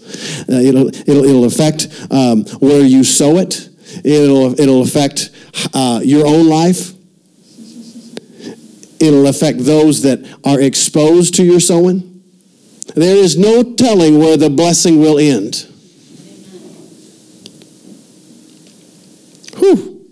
[0.48, 3.68] Uh, it'll, it'll, it'll affect um, where you sow it.
[4.05, 5.31] It'll, it'll affect
[5.72, 6.92] uh, your own life.
[9.00, 12.22] It'll affect those that are exposed to your sowing.
[12.94, 15.66] There is no telling where the blessing will end.
[19.57, 20.07] Whew.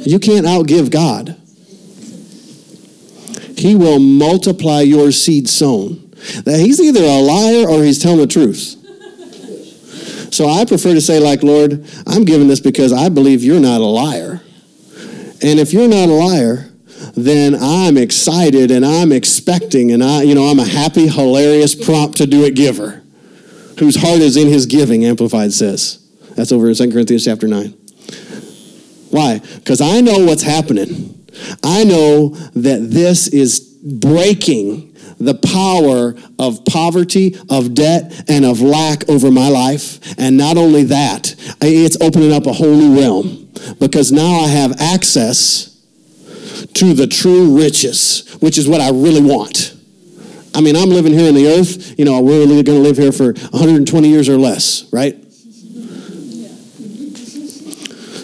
[0.00, 1.36] You can't outgive God.
[3.56, 6.12] He will multiply your seed sown.
[6.46, 8.76] He's either a liar or he's telling the truth.
[10.30, 13.80] So I prefer to say, like, Lord, I'm giving this because I believe you're not
[13.80, 14.40] a liar.
[15.42, 16.70] And if you're not a liar,
[17.16, 22.18] then I'm excited and I'm expecting, and I, you know, I'm a happy, hilarious, prompt
[22.18, 23.00] to do it giver
[23.80, 26.06] whose heart is in his giving, Amplified says.
[26.36, 27.70] That's over in 2 Corinthians chapter 9.
[29.10, 29.38] Why?
[29.38, 31.26] Because I know what's happening.
[31.64, 34.89] I know that this is breaking
[35.20, 40.18] the power of poverty, of debt, and of lack over my life.
[40.18, 44.80] And not only that, it's opening up a whole new realm because now I have
[44.80, 45.70] access
[46.74, 49.76] to the true riches, which is what I really want.
[50.54, 51.98] I mean, I'm living here on the earth.
[51.98, 55.16] You know, we're really going to live here for 120 years or less, right?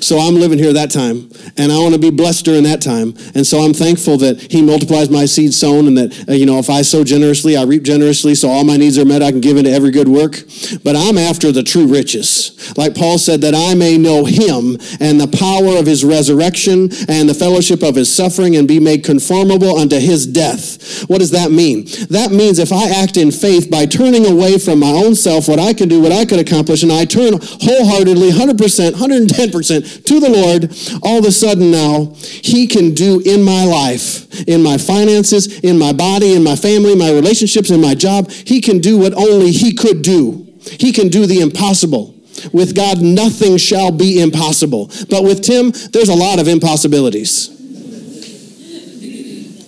[0.01, 3.15] So I'm living here that time, and I want to be blessed during that time.
[3.35, 6.59] And so I'm thankful that He multiplies my seed sown, and that uh, you know
[6.59, 8.35] if I sow generously, I reap generously.
[8.35, 9.23] So all my needs are met.
[9.23, 10.43] I can give into every good work.
[10.85, 15.21] But I'm after the true riches, like Paul said, that I may know Him and
[15.21, 19.79] the power of His resurrection and the fellowship of His suffering, and be made conformable
[19.79, 21.05] unto His death.
[21.09, 21.87] What does that mean?
[22.11, 25.59] That means if I act in faith by turning away from my own self, what
[25.59, 30.31] I can do, what I could accomplish, and I turn wholeheartedly, 100%, 110% to the
[30.31, 35.61] Lord, all of a sudden now, He can do in my life, in my finances,
[35.61, 39.15] in my body, in my family, my relationships, in my job, He can do what
[39.15, 40.47] only He could do.
[40.79, 42.15] He can do the impossible.
[42.53, 44.91] With God, nothing shall be impossible.
[45.09, 47.49] But with Tim, there's a lot of impossibilities.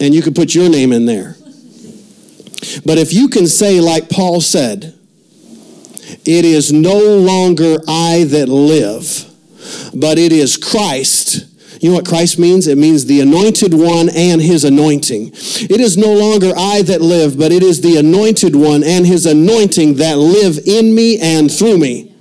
[0.00, 1.36] And you could put your name in there.
[2.84, 4.94] But if you can say, like Paul said,
[6.24, 9.27] it is no longer I that live,
[9.94, 11.46] but it is Christ.
[11.80, 12.66] You know what Christ means?
[12.66, 15.30] It means the anointed one and his anointing.
[15.32, 19.26] It is no longer I that live, but it is the anointed one and his
[19.26, 22.14] anointing that live in me and through me.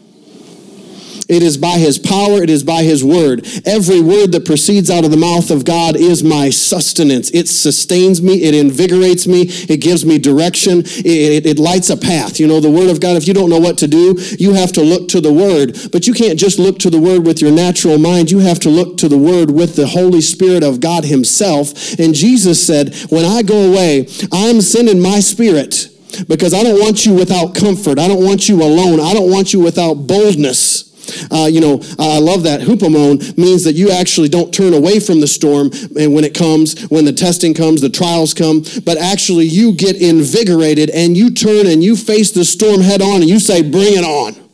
[1.27, 3.45] It is by his power, it is by his word.
[3.65, 7.29] Every word that proceeds out of the mouth of God is my sustenance.
[7.31, 11.97] It sustains me, it invigorates me, it gives me direction, it, it, it, lights a
[11.97, 12.39] path.
[12.39, 14.71] You know, the word of God, if you don't know what to do, you have
[14.73, 15.77] to look to the word.
[15.91, 18.69] But you can't just look to the word with your natural mind, you have to
[18.69, 21.99] look to the word with the Holy Spirit of God himself.
[21.99, 25.89] And Jesus said, When I go away, I'm sending my spirit
[26.27, 27.99] because I don't want you without comfort.
[27.99, 28.99] I don't want you alone.
[28.99, 30.86] I don't want you without boldness.
[31.31, 32.61] Uh, you know, I love that.
[32.61, 36.81] Hupomone means that you actually don't turn away from the storm and when it comes,
[36.89, 41.67] when the testing comes, the trials come, but actually you get invigorated and you turn
[41.67, 44.46] and you face the storm head on and you say, bring it on.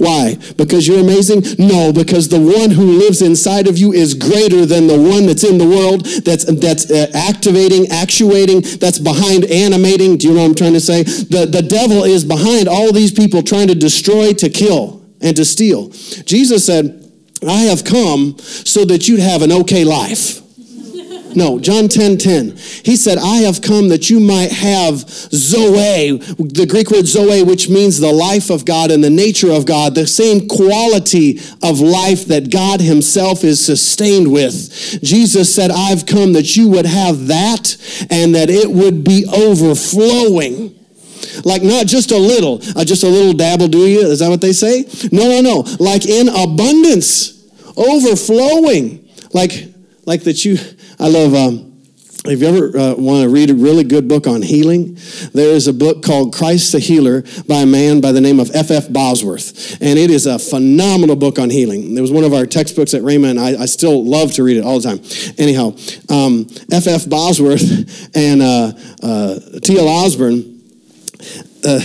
[0.00, 0.38] Why?
[0.56, 1.42] Because you're amazing?
[1.58, 5.44] No, because the one who lives inside of you is greater than the one that's
[5.44, 10.16] in the world, that's, that's uh, activating, actuating, that's behind animating.
[10.16, 11.02] Do you know what I'm trying to say?
[11.02, 15.44] The, the devil is behind all these people trying to destroy, to kill, and to
[15.44, 15.90] steal.
[16.24, 16.96] Jesus said,
[17.46, 20.40] I have come so that you'd have an okay life.
[21.34, 22.56] No, John 10 10.
[22.84, 27.68] He said, I have come that you might have Zoe, the Greek word Zoe, which
[27.68, 32.26] means the life of God and the nature of God, the same quality of life
[32.26, 35.00] that God Himself is sustained with.
[35.02, 37.76] Jesus said, I've come that you would have that
[38.10, 40.76] and that it would be overflowing
[41.44, 44.00] like not just a little, uh, just a little dabble do you?
[44.00, 44.84] Is that what they say?
[45.12, 45.76] No, no, no.
[45.78, 47.40] Like in abundance,
[47.76, 49.08] overflowing.
[49.32, 49.72] Like,
[50.06, 50.58] like that you,
[51.00, 51.34] I love.
[51.34, 51.66] Um,
[52.26, 54.98] if you ever uh, want to read a really good book on healing,
[55.32, 58.54] there is a book called Christ the Healer by a man by the name of
[58.54, 58.92] F.F.
[58.92, 59.80] Bosworth.
[59.80, 61.96] And it is a phenomenal book on healing.
[61.96, 64.58] It was one of our textbooks at Rhema, and I, I still love to read
[64.58, 65.00] it all the time.
[65.38, 65.72] Anyhow,
[66.70, 67.04] F.F.
[67.04, 69.88] Um, Bosworth and uh, uh, T.L.
[69.88, 70.60] Osborn
[71.64, 71.80] uh,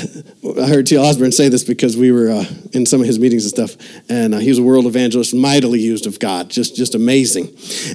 [0.61, 1.03] I heard T.L.
[1.03, 4.33] Osborn say this because we were uh, in some of his meetings and stuff, and
[4.33, 7.49] uh, he was a world evangelist, mightily used of God, just just amazing,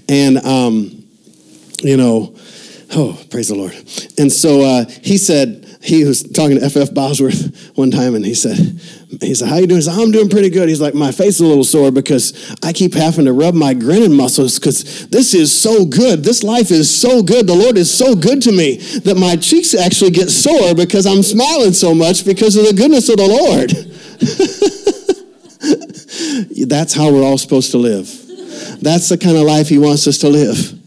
[0.09, 1.10] and um,
[1.83, 2.35] you know,
[2.95, 3.75] oh praise the Lord.
[4.19, 6.93] And so uh, he said he was talking to F.F.
[6.93, 8.57] Bosworth one time, and he said,
[9.21, 9.81] he said, how you doing?
[9.81, 10.69] Said, I'm doing pretty good.
[10.69, 13.73] He's like, my face is a little sore because I keep having to rub my
[13.73, 16.23] grinning muscles because this is so good.
[16.23, 17.47] This life is so good.
[17.47, 21.23] The Lord is so good to me that my cheeks actually get sore because I'm
[21.23, 23.71] smiling so much because of the goodness of the Lord.
[26.69, 28.07] That's how we're all supposed to live.
[28.83, 30.80] That's the kind of life he wants us to live.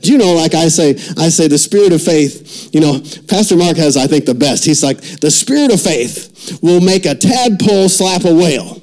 [0.00, 3.56] Do you know, like I say, I say the spirit of faith, you know, Pastor
[3.56, 4.64] Mark has, I think, the best.
[4.64, 8.80] He's like, the spirit of faith will make a tadpole slap a whale.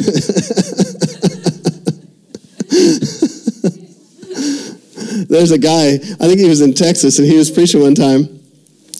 [5.28, 8.39] There's a guy, I think he was in Texas, and he was preaching one time.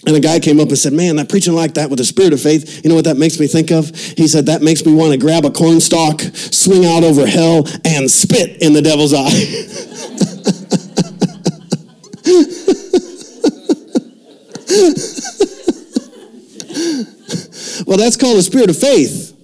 [0.06, 2.32] And a guy came up and said, Man, I'm preaching like that with the spirit
[2.32, 2.82] of faith.
[2.82, 3.94] You know what that makes me think of?
[3.94, 8.10] He said, That makes me want to grab a cornstalk, swing out over hell, and
[8.10, 9.20] spit in the devil's eye.
[17.86, 19.36] well, that's called the spirit of faith.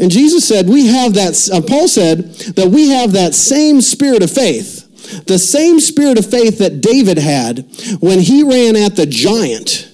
[0.00, 4.22] And Jesus said, We have that, uh, Paul said that we have that same spirit
[4.22, 4.85] of faith.
[5.26, 7.58] The same spirit of faith that David had
[8.00, 9.92] when he ran at the giant.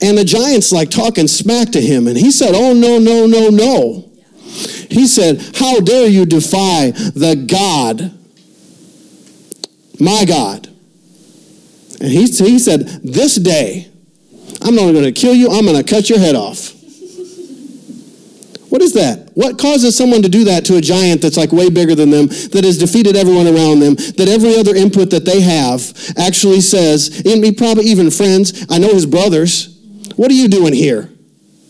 [0.00, 2.06] And the giant's like talking smack to him.
[2.08, 4.12] And he said, Oh, no, no, no, no.
[4.90, 8.12] He said, How dare you defy the God,
[9.98, 10.68] my God?
[12.00, 13.88] And he, he said, This day,
[14.60, 16.71] I'm not going to kill you, I'm going to cut your head off.
[18.80, 19.30] Is that?
[19.34, 22.28] What causes someone to do that to a giant that's like way bigger than them,
[22.28, 27.22] that has defeated everyone around them, that every other input that they have actually says,
[27.26, 29.78] and me probably even friends, I know his brothers,
[30.16, 31.10] what are you doing here?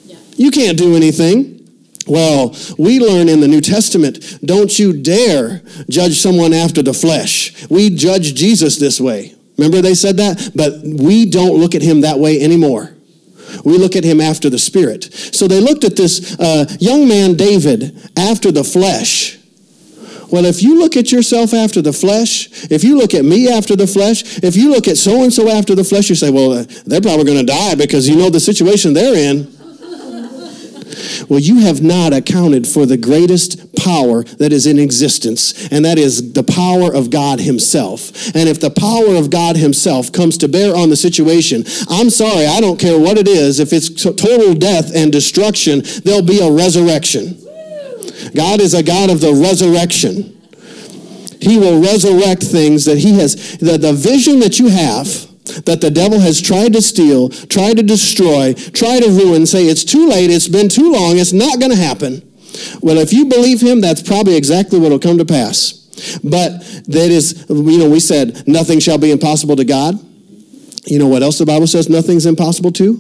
[0.04, 0.18] Yeah.
[0.36, 1.68] You can't do anything.
[2.06, 7.68] Well, we learn in the New Testament, don't you dare judge someone after the flesh.
[7.68, 9.34] We judge Jesus this way.
[9.56, 10.52] Remember they said that?
[10.54, 12.94] But we don't look at him that way anymore.
[13.64, 15.12] We look at him after the spirit.
[15.12, 19.38] So they looked at this uh, young man, David, after the flesh.
[20.30, 23.76] Well, if you look at yourself after the flesh, if you look at me after
[23.76, 26.64] the flesh, if you look at so and so after the flesh, you say, well,
[26.86, 29.52] they're probably going to die because you know the situation they're in.
[31.28, 35.98] Well, you have not accounted for the greatest power that is in existence, and that
[35.98, 38.34] is the power of God Himself.
[38.34, 42.46] And if the power of God Himself comes to bear on the situation, I'm sorry,
[42.46, 43.60] I don't care what it is.
[43.60, 47.38] If it's total death and destruction, there'll be a resurrection.
[48.34, 50.38] God is a God of the resurrection.
[51.40, 55.90] He will resurrect things that He has, the, the vision that you have that the
[55.90, 60.30] devil has tried to steal, tried to destroy, tried to ruin, say it's too late,
[60.30, 62.22] it's been too long, it's not going to happen.
[62.80, 65.78] Well, if you believe him, that's probably exactly what will come to pass.
[66.22, 69.94] But that is, you know, we said nothing shall be impossible to God.
[70.86, 72.94] You know what else the Bible says nothing's impossible to?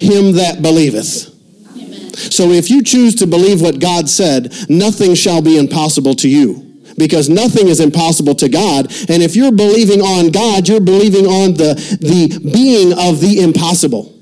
[0.00, 1.28] Him that believeth.
[1.70, 2.12] Amen.
[2.14, 6.71] So if you choose to believe what God said, nothing shall be impossible to you
[6.96, 8.86] because nothing is impossible to God.
[9.08, 14.12] And if you're believing on God, you're believing on the, the being of the impossible.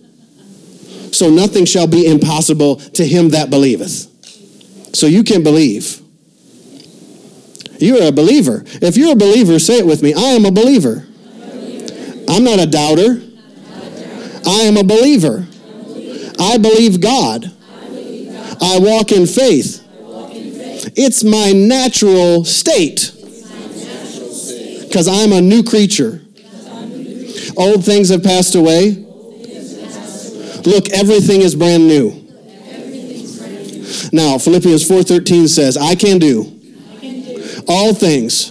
[1.13, 4.09] So nothing shall be impossible to him that believeth.
[4.95, 6.01] So you can believe.
[7.79, 8.63] You're a believer.
[8.67, 11.07] If you're a believer, say it with me I am a believer.
[12.29, 13.23] I'm not a doubter.
[14.47, 15.47] I am a believer.
[16.39, 17.51] I believe God.
[18.63, 19.80] I walk in faith.
[20.97, 23.13] It's my natural state.
[24.83, 26.23] Because I'm a new creature.
[27.57, 29.05] Old things have passed away.
[30.65, 32.13] Look, everything is brand new.
[34.13, 36.47] Now, Philippians 4:13 says, "I can do
[37.69, 38.51] all things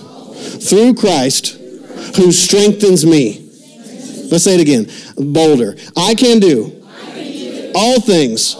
[0.60, 1.56] through Christ
[2.16, 3.42] who strengthens me."
[4.32, 4.88] Let's say it again,
[5.18, 5.76] bolder.
[5.96, 6.72] I can do
[7.76, 8.56] all things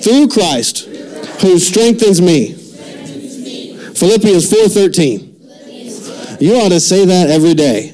[0.00, 0.86] through Christ
[1.40, 2.54] who strengthens me.
[4.00, 6.40] Philippians 4:13.
[6.40, 7.92] You ought to say that every day.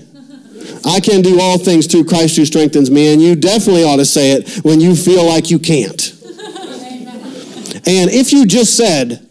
[0.84, 4.04] I can do all things through Christ who strengthens me, and you definitely ought to
[4.04, 6.12] say it when you feel like you can't.
[7.86, 9.26] and if you just said,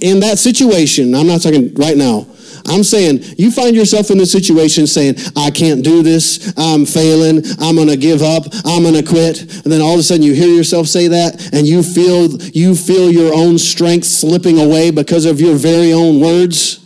[0.00, 2.26] in that situation, I'm not talking right now,
[2.68, 7.42] I'm saying you find yourself in a situation saying, I can't do this, I'm failing,
[7.58, 9.40] I'm gonna give up, I'm gonna quit.
[9.42, 12.74] And then all of a sudden you hear yourself say that and you feel you
[12.74, 16.84] feel your own strength slipping away because of your very own words.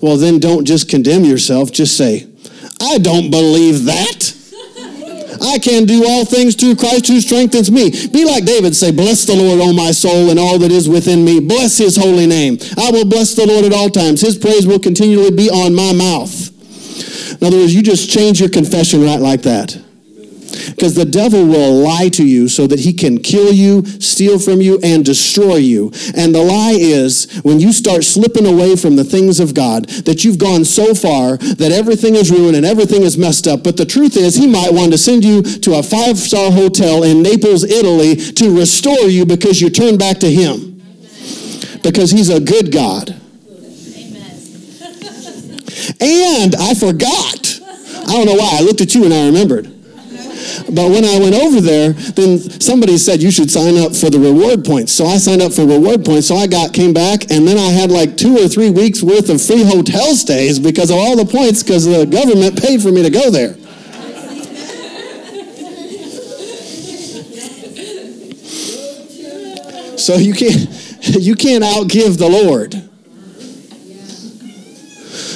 [0.00, 2.26] Well, then don't just condemn yourself, just say,
[2.80, 4.39] I don't believe that.
[5.40, 7.90] I can do all things through Christ who strengthens me.
[8.08, 11.24] Be like David, say, Bless the Lord, O my soul, and all that is within
[11.24, 11.40] me.
[11.40, 12.58] Bless his holy name.
[12.76, 14.20] I will bless the Lord at all times.
[14.20, 16.50] His praise will continually be on my mouth.
[17.40, 19.80] In other words, you just change your confession right like that.
[20.68, 24.60] Because the devil will lie to you so that he can kill you, steal from
[24.60, 25.92] you, and destroy you.
[26.16, 30.24] And the lie is when you start slipping away from the things of God, that
[30.24, 33.62] you've gone so far that everything is ruined and everything is messed up.
[33.62, 37.02] But the truth is, he might want to send you to a five star hotel
[37.02, 40.82] in Naples, Italy to restore you because you turned back to him.
[41.82, 43.16] Because he's a good God.
[46.00, 47.60] And I forgot.
[48.06, 48.58] I don't know why.
[48.58, 49.79] I looked at you and I remembered.
[50.66, 54.18] But when I went over there, then somebody said you should sign up for the
[54.18, 54.92] reward points.
[54.92, 56.28] So I signed up for reward points.
[56.28, 59.28] So I got came back, and then I had like two or three weeks worth
[59.30, 63.02] of free hotel stays because of all the points because the government paid for me
[63.02, 63.56] to go there.
[70.00, 70.66] So you can't
[71.02, 72.72] you can't outgive the Lord.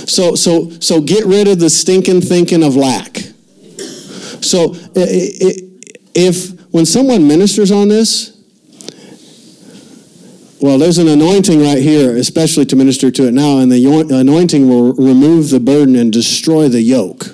[0.08, 3.33] So so so get rid of the stinking thinking of lack.
[4.44, 4.74] So
[6.14, 8.30] if when someone ministers on this,
[10.60, 14.68] well, there's an anointing right here, especially to minister to it now, and the anointing
[14.68, 17.24] will remove the burden and destroy the yoke.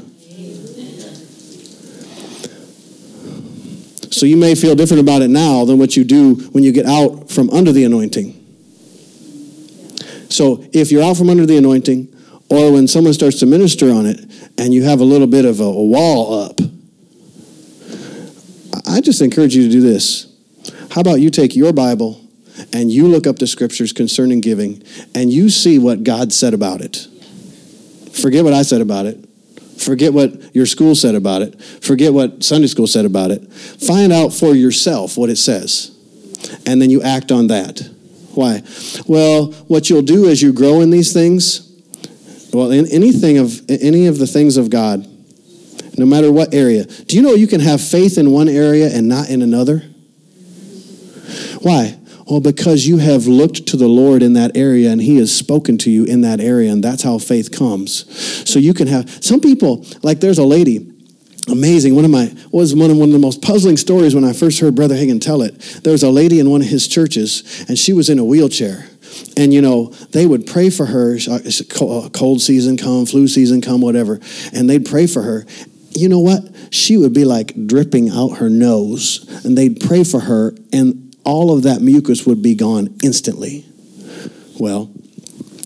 [4.12, 6.86] So you may feel different about it now than what you do when you get
[6.86, 8.36] out from under the anointing.
[10.28, 12.08] So if you're out from under the anointing,
[12.50, 14.20] or when someone starts to minister on it
[14.58, 16.60] and you have a little bit of a, wall up,
[18.90, 20.26] I just encourage you to do this.
[20.90, 22.20] How about you take your Bible
[22.72, 24.82] and you look up the scriptures concerning giving
[25.14, 27.06] and you see what God said about it.
[28.12, 29.24] Forget what I said about it.
[29.78, 31.60] Forget what your school said about it.
[31.62, 33.50] Forget what Sunday school said about it.
[33.52, 35.96] Find out for yourself what it says.
[36.66, 37.80] And then you act on that.
[38.34, 38.62] Why?
[39.06, 41.66] Well, what you'll do as you grow in these things,
[42.52, 45.06] well, in anything of any of the things of God,
[46.00, 46.84] no matter what area.
[46.84, 49.84] Do you know you can have faith in one area and not in another?
[51.60, 51.96] Why?
[52.26, 55.78] Well, because you have looked to the Lord in that area and He has spoken
[55.78, 58.06] to you in that area, and that's how faith comes.
[58.48, 60.90] So you can have some people, like there's a lady,
[61.48, 61.94] amazing.
[61.96, 64.60] One of my was one of one of the most puzzling stories when I first
[64.60, 65.58] heard Brother Hagin tell it.
[65.82, 68.86] There was a lady in one of his churches, and she was in a wheelchair.
[69.36, 71.18] And you know, they would pray for her.
[71.28, 74.20] Uh, cold season come, flu season come, whatever,
[74.52, 75.46] and they'd pray for her.
[75.90, 76.44] You know what?
[76.70, 81.54] She would be like dripping out her nose, and they'd pray for her, and all
[81.54, 83.64] of that mucus would be gone instantly.
[84.58, 84.90] Well,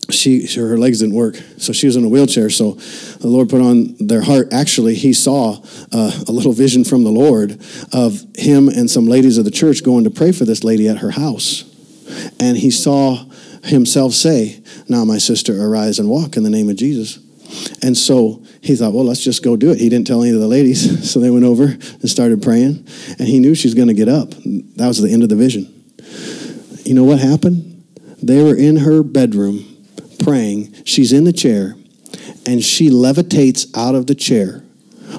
[0.09, 2.49] she her legs didn't work, so she was in a wheelchair.
[2.49, 2.73] So
[3.19, 4.53] the Lord put on their heart.
[4.53, 5.61] Actually, he saw
[5.91, 7.59] uh, a little vision from the Lord
[7.91, 10.99] of him and some ladies of the church going to pray for this lady at
[10.99, 11.63] her house,
[12.39, 13.25] and he saw
[13.63, 17.19] himself say, "Now, my sister, arise and walk in the name of Jesus."
[17.81, 19.79] And so he thought, well, let's just go do it.
[19.79, 21.05] He didn't tell any of the ladies.
[21.15, 22.85] So they went over and started praying.
[23.19, 24.31] And he knew she was going to get up.
[24.31, 25.71] That was the end of the vision.
[26.83, 27.85] You know what happened?
[28.21, 29.63] They were in her bedroom
[30.19, 30.83] praying.
[30.83, 31.75] She's in the chair.
[32.47, 34.59] And she levitates out of the chair,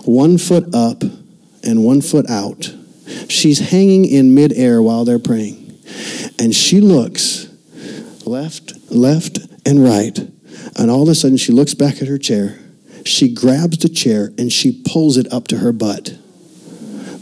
[0.04, 1.02] one foot up
[1.62, 2.74] and one foot out.
[3.28, 5.78] She's hanging in midair while they're praying.
[6.38, 7.48] And she looks
[8.26, 10.18] left, left, and right.
[10.76, 12.58] And all of a sudden, she looks back at her chair
[13.06, 16.16] she grabs the chair and she pulls it up to her butt.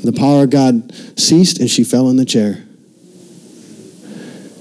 [0.02, 2.64] The power of God ceased and she fell in the chair.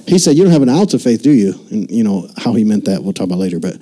[0.07, 1.53] He said, You don't have an ounce of faith, do you?
[1.69, 3.59] And you know how he meant that, we'll talk about later.
[3.59, 3.75] But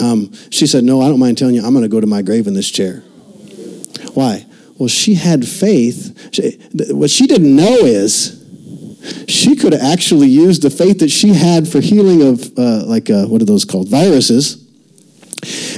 [0.00, 2.22] um, she said, No, I don't mind telling you, I'm going to go to my
[2.22, 3.00] grave in this chair.
[4.14, 4.46] Why?
[4.78, 6.34] Well, she had faith.
[6.34, 6.58] She,
[6.92, 8.40] what she didn't know is
[9.28, 13.10] she could have actually used the faith that she had for healing of, uh, like,
[13.10, 13.88] uh, what are those called?
[13.88, 14.63] Viruses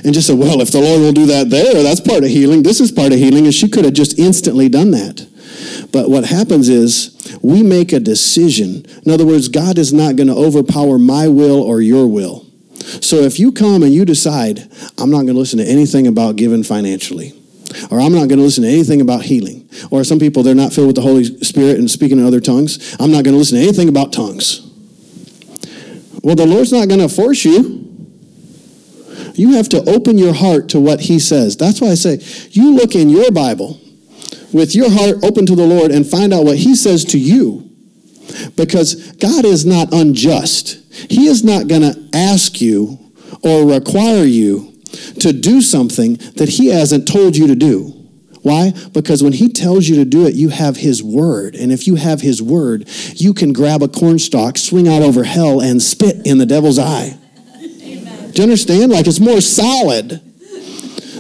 [0.04, 2.62] and just said, well, if the Lord will do that there, that's part of healing.
[2.62, 3.44] This is part of healing.
[3.44, 5.26] And she could have just instantly done that.
[5.92, 8.84] But what happens is we make a decision.
[9.04, 12.46] In other words, God is not going to overpower my will or your will.
[13.00, 16.36] So if you come and you decide, I'm not going to listen to anything about
[16.36, 17.32] giving financially,
[17.90, 20.72] or I'm not going to listen to anything about healing, or some people, they're not
[20.72, 23.58] filled with the Holy Spirit and speaking in other tongues, I'm not going to listen
[23.58, 24.62] to anything about tongues.
[26.22, 27.85] Well, the Lord's not going to force you.
[29.36, 31.56] You have to open your heart to what He says.
[31.56, 32.20] That's why I say,
[32.50, 33.80] you look in your Bible
[34.52, 37.70] with your heart open to the Lord and find out what He says to you.
[38.56, 40.78] Because God is not unjust.
[41.10, 42.98] He is not going to ask you
[43.42, 44.72] or require you
[45.20, 47.96] to do something that He hasn't told you to do.
[48.46, 48.72] Why?
[48.92, 51.56] Because when he tells you to do it, you have his word.
[51.56, 55.60] And if you have his word, you can grab a cornstalk, swing out over hell,
[55.60, 57.18] and spit in the devil's eye.
[58.36, 58.92] Do you understand?
[58.92, 60.20] Like it's more solid.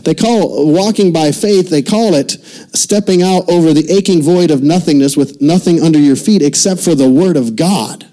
[0.04, 2.32] They call walking by faith, they call it
[2.76, 6.94] stepping out over the aching void of nothingness with nothing under your feet except for
[6.94, 8.06] the Word of God.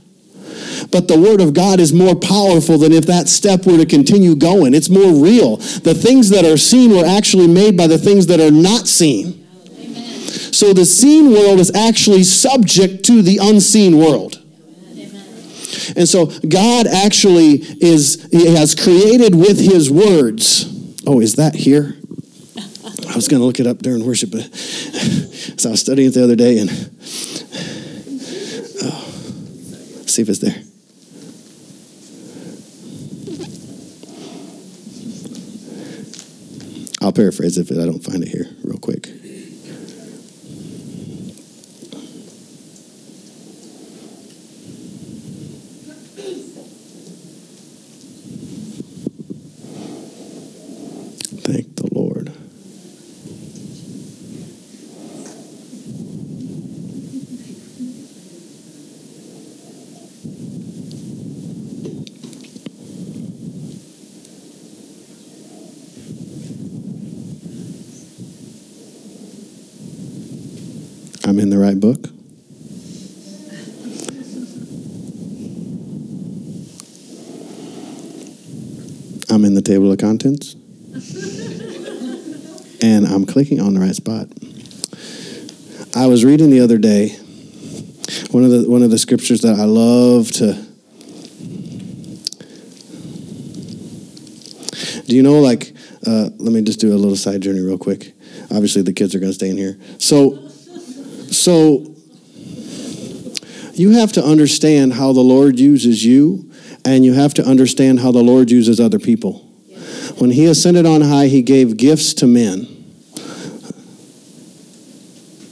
[0.89, 4.35] But the Word of God is more powerful than if that step were to continue
[4.35, 4.73] going.
[4.73, 5.57] It's more real.
[5.57, 9.45] The things that are seen were actually made by the things that are not seen.
[10.53, 14.42] So the seen world is actually subject to the unseen world.
[15.95, 20.65] And so God actually is, he has created with his words.
[21.05, 21.95] Oh, is that here?
[23.09, 26.13] I was going to look it up during worship, but so I was studying it
[26.13, 26.69] the other day and
[28.82, 30.63] oh, see if it's there.
[37.03, 39.09] I'll paraphrase if I don't find it here real quick.
[71.34, 72.07] I'm in the right book?
[79.30, 80.53] I'm in the table of contents.
[82.84, 84.28] and I'm clicking on the right spot.
[85.95, 87.09] I was reading the other day
[88.32, 90.53] One of the one of the scriptures that I love to
[95.07, 95.74] Do you know like
[96.05, 98.14] uh, let me just do a little side journey real quick.
[98.51, 99.80] Obviously the kids are going to stay in here.
[99.99, 100.49] So
[101.43, 101.93] so
[103.73, 106.49] you have to understand how the Lord uses you
[106.85, 109.39] and you have to understand how the Lord uses other people.
[110.19, 112.69] When he ascended on high, he gave gifts to men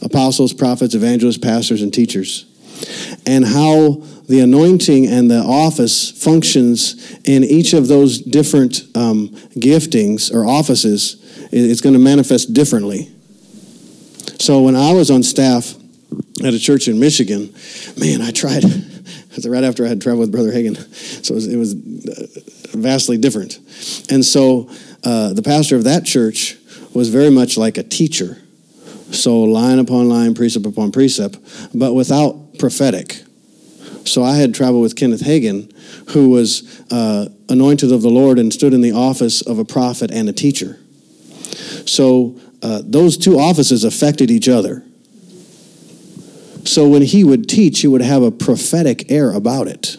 [0.01, 2.45] apostles, prophets, evangelists, pastors, and teachers.
[3.25, 9.27] And how the anointing and the office functions in each of those different um,
[9.57, 11.17] giftings or offices,
[11.51, 13.11] it's going to manifest differently.
[14.41, 15.75] So when I was on staff
[16.43, 17.53] at a church in Michigan,
[17.97, 18.64] man, I tried.
[19.45, 20.76] right after I had traveled with Brother Hagin,
[21.24, 23.59] so it was, it was uh, vastly different.
[24.09, 24.70] And so
[25.03, 26.57] uh, the pastor of that church
[26.93, 28.38] was very much like a teacher.
[29.12, 31.38] So line upon line, precept upon precept,
[31.74, 33.24] but without prophetic.
[34.05, 35.72] So I had traveled with Kenneth Hagin,
[36.09, 40.12] who was uh, anointed of the Lord and stood in the office of a prophet
[40.12, 40.80] and a teacher.
[41.86, 44.84] So uh, those two offices affected each other.
[46.64, 49.97] So when he would teach, he would have a prophetic air about it.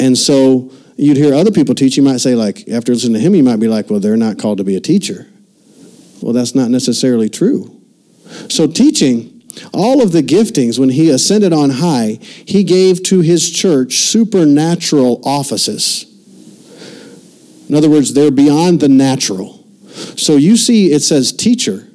[0.00, 3.34] And so you'd hear other people teach, you might say, like, after listening to him,
[3.34, 5.28] you might be like, well, they're not called to be a teacher.
[6.20, 7.80] Well, that's not necessarily true.
[8.48, 9.42] So, teaching,
[9.72, 15.20] all of the giftings, when he ascended on high, he gave to his church supernatural
[15.24, 16.06] offices.
[17.68, 19.64] In other words, they're beyond the natural.
[20.16, 21.88] So, you see, it says teacher.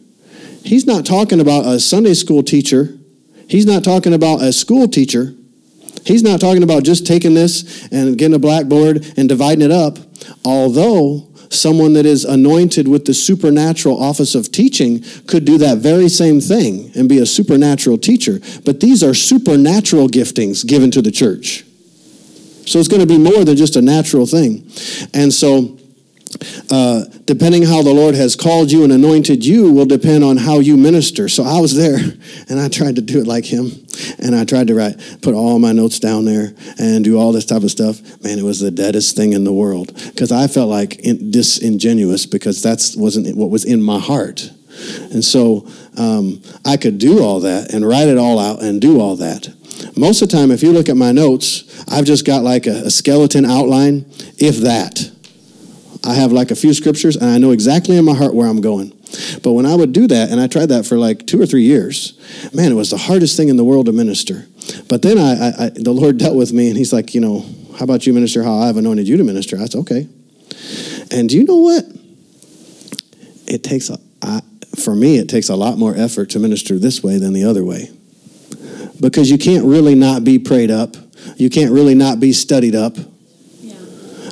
[0.70, 2.95] He's not talking about a Sunday school teacher,
[3.47, 5.34] he's not talking about a school teacher.
[6.05, 9.97] He's not talking about just taking this and getting a blackboard and dividing it up.
[10.45, 16.07] Although someone that is anointed with the supernatural office of teaching could do that very
[16.07, 18.39] same thing and be a supernatural teacher.
[18.63, 21.65] But these are supernatural giftings given to the church.
[22.65, 24.70] So it's going to be more than just a natural thing.
[25.15, 25.78] And so
[26.71, 30.59] uh, depending how the Lord has called you and anointed you will depend on how
[30.59, 31.27] you minister.
[31.27, 31.97] So I was there
[32.49, 33.71] and I tried to do it like him.
[34.19, 37.45] And I tried to write, put all my notes down there and do all this
[37.45, 37.99] type of stuff.
[38.23, 42.25] Man, it was the deadest thing in the world because I felt like in, disingenuous
[42.25, 44.51] because that wasn't what was in my heart.
[45.11, 45.67] And so
[45.97, 49.53] um, I could do all that and write it all out and do all that.
[49.97, 52.86] Most of the time, if you look at my notes, I've just got like a,
[52.86, 54.05] a skeleton outline,
[54.38, 55.11] if that.
[56.06, 58.62] I have like a few scriptures and I know exactly in my heart where I'm
[58.62, 58.93] going.
[59.43, 61.64] But when I would do that, and I tried that for like two or three
[61.64, 62.14] years,
[62.54, 64.45] man, it was the hardest thing in the world to minister.
[64.88, 67.45] But then I, I, I the Lord dealt with me, and He's like, you know,
[67.78, 69.58] how about you minister how I've anointed you to minister?
[69.58, 70.08] I said, okay.
[71.12, 71.86] And do you know what?
[73.47, 74.41] It takes, a, I,
[74.78, 77.66] for me, it takes a lot more effort to minister this way than the other
[77.66, 77.89] way.
[79.02, 80.95] Because you can't really not be prayed up.
[81.38, 82.97] You can't really not be studied up.
[83.62, 83.80] Yeah.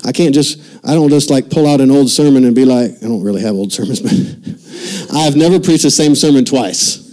[0.05, 2.91] I can't just I don't just like pull out an old sermon and be like,
[3.03, 4.13] I don't really have old sermons, but
[5.13, 7.03] I've never preached the same sermon twice.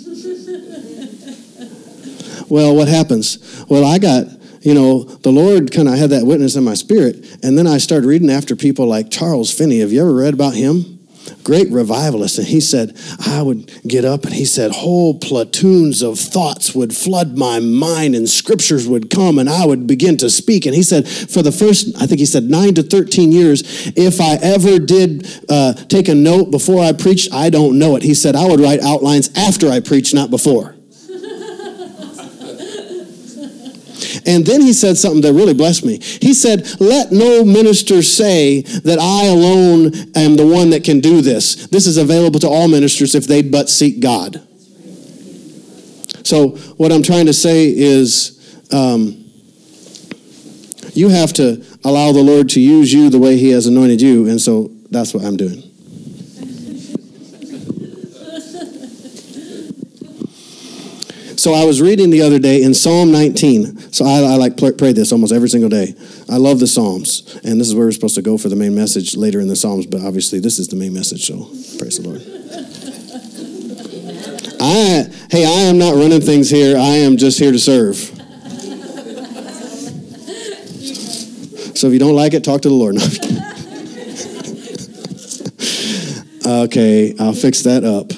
[2.49, 3.65] well, what happens?
[3.69, 4.27] Well, I got,
[4.61, 7.79] you know, the Lord kind of had that witness in my spirit, and then I
[7.79, 9.81] started reading after people like Charles Finney.
[9.81, 10.94] Have you ever read about him?
[11.43, 12.97] Great revivalist, and he said,
[13.27, 18.15] I would get up and he said, whole platoons of thoughts would flood my mind
[18.15, 20.67] and scriptures would come and I would begin to speak.
[20.67, 23.63] And he said, for the first, I think he said, nine to 13 years,
[23.97, 28.03] if I ever did uh, take a note before I preached, I don't know it.
[28.03, 30.75] He said, I would write outlines after I preached, not before.
[34.27, 35.99] And then he said something that really blessed me.
[35.99, 41.21] He said, Let no minister say that I alone am the one that can do
[41.21, 41.67] this.
[41.67, 44.41] This is available to all ministers if they but seek God.
[46.25, 49.25] So, what I'm trying to say is, um,
[50.95, 54.29] you have to allow the Lord to use you the way He has anointed you.
[54.29, 55.64] And so that's what I'm doing.
[61.45, 63.93] So I was reading the other day in Psalm 19.
[63.93, 65.95] So I, I like pray this almost every single day.
[66.31, 68.75] I love the Psalms, and this is where we're supposed to go for the main
[68.75, 69.85] message later in the Psalms.
[69.85, 71.27] But obviously, this is the main message.
[71.27, 71.45] So
[71.77, 72.23] praise the Lord.
[74.59, 76.79] I hey, I am not running things here.
[76.79, 77.97] I am just here to serve.
[81.77, 82.97] So if you don't like it, talk to the Lord.
[86.71, 88.09] okay, I'll fix that up.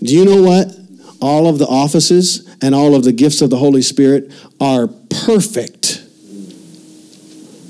[0.00, 0.81] Do you know what?
[1.22, 6.04] All of the offices and all of the gifts of the Holy Spirit are perfect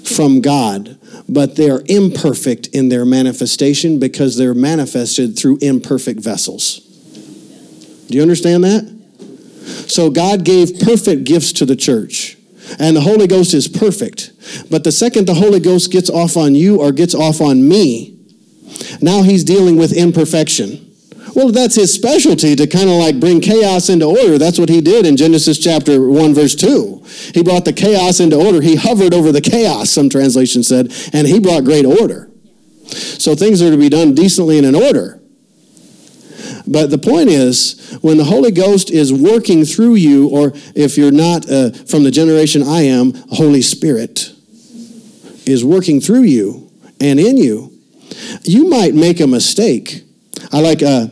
[0.05, 0.99] from God,
[1.29, 6.81] but they're imperfect in their manifestation because they're manifested through imperfect vessels.
[8.09, 9.01] Do you understand that?
[9.89, 12.37] So God gave perfect gifts to the church.
[12.79, 14.33] And the Holy Ghost is perfect.
[14.71, 18.19] But the second the Holy Ghost gets off on you or gets off on me,
[19.01, 20.92] now he's dealing with imperfection.
[21.35, 24.39] Well, that's his specialty to kind of like bring chaos into order.
[24.39, 27.05] That's what he did in Genesis chapter 1, verse 2.
[27.35, 28.61] He brought the chaos into order.
[28.61, 32.31] He hovered over the chaos, some translations said, and he brought great order.
[32.85, 35.21] So things are to be done decently and in order.
[36.67, 41.11] But the point is, when the Holy Ghost is working through you, or if you're
[41.11, 44.33] not uh, from the generation I am, Holy Spirit
[45.47, 46.71] is working through you
[47.01, 47.73] and in you,
[48.45, 50.05] you might make a mistake.
[50.53, 51.07] I like uh,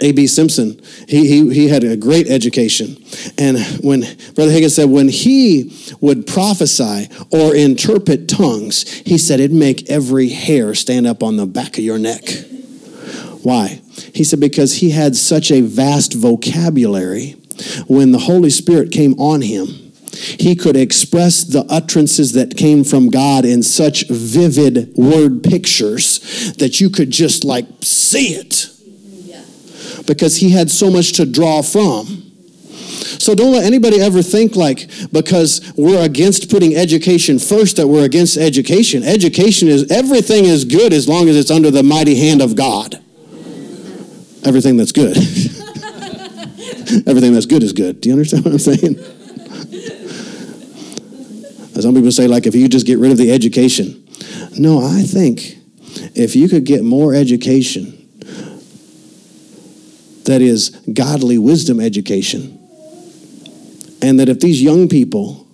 [0.00, 0.26] A.B.
[0.26, 0.80] Simpson.
[1.08, 2.96] He, he, he had a great education.
[3.38, 4.00] And when
[4.34, 10.30] Brother Hagin said, when he would prophesy or interpret tongues, he said it'd make every
[10.30, 12.24] hair stand up on the back of your neck.
[13.42, 13.80] Why?
[14.12, 17.36] He said, because he had such a vast vocabulary
[17.86, 19.66] when the Holy Spirit came on him.
[20.12, 26.80] He could express the utterances that came from God in such vivid word pictures that
[26.80, 28.73] you could just like see it
[30.06, 32.24] because he had so much to draw from.
[33.18, 38.04] So don't let anybody ever think like because we're against putting education first that we're
[38.04, 39.02] against education.
[39.02, 42.96] Education is everything is good as long as it's under the mighty hand of God.
[44.44, 45.16] Everything that's good.
[47.06, 48.00] everything that's good is good.
[48.00, 48.96] Do you understand what I'm saying?
[51.80, 54.06] Some people say like if you just get rid of the education.
[54.58, 55.56] No, I think
[56.14, 58.03] if you could get more education
[60.24, 62.58] that is godly wisdom education.
[64.02, 65.46] And that if these young people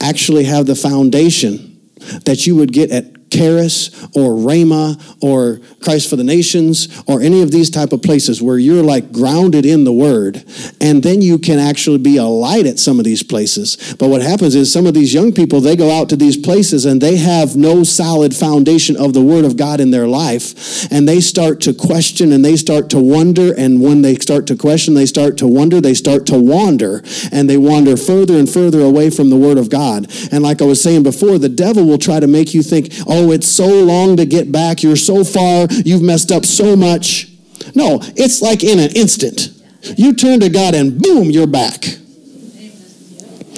[0.00, 1.80] actually have the foundation
[2.24, 7.42] that you would get at Charis or Rhema or Christ for the Nations or any
[7.42, 10.44] of these type of places where you're like grounded in the Word,
[10.80, 13.94] and then you can actually be a light at some of these places.
[13.98, 16.84] But what happens is some of these young people they go out to these places
[16.84, 21.08] and they have no solid foundation of the Word of God in their life, and
[21.08, 23.52] they start to question and they start to wonder.
[23.54, 25.80] And when they start to question, they start to wonder.
[25.80, 29.70] They start to wander, and they wander further and further away from the Word of
[29.70, 30.06] God.
[30.30, 33.23] And like I was saying before, the devil will try to make you think, oh
[33.32, 34.82] it's so long to get back.
[34.82, 35.66] You're so far.
[35.70, 37.28] You've messed up so much.
[37.74, 39.50] No, it's like in an instant.
[39.96, 41.82] You turn to God and boom, you're back.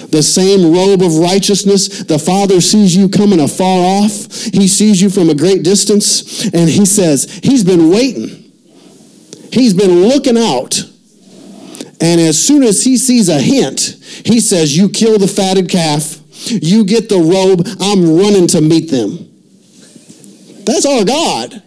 [0.09, 4.11] The same robe of righteousness, the Father sees you coming afar off.
[4.53, 8.51] He sees you from a great distance, and He says, He's been waiting.
[9.51, 10.81] He's been looking out.
[11.99, 16.21] And as soon as He sees a hint, He says, You kill the fatted calf,
[16.49, 19.27] you get the robe, I'm running to meet them.
[20.67, 21.63] That's our God.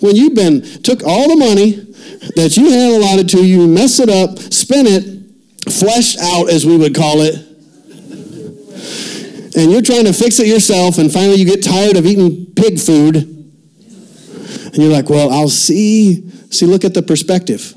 [0.00, 1.72] When you've been, took all the money
[2.34, 6.76] that you had allotted to you, mess it up, spin it, fleshed out, as we
[6.76, 7.34] would call it,
[9.56, 12.78] and you're trying to fix it yourself, and finally you get tired of eating pig
[12.78, 16.30] food, and you're like, well, I'll see.
[16.50, 17.75] See, look at the perspective.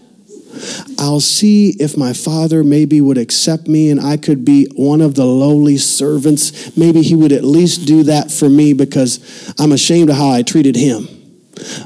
[0.98, 5.16] I'll see if my father maybe would accept me and I could be one of
[5.16, 6.76] the lowly servants.
[6.76, 10.42] Maybe he would at least do that for me because I'm ashamed of how I
[10.42, 11.08] treated him.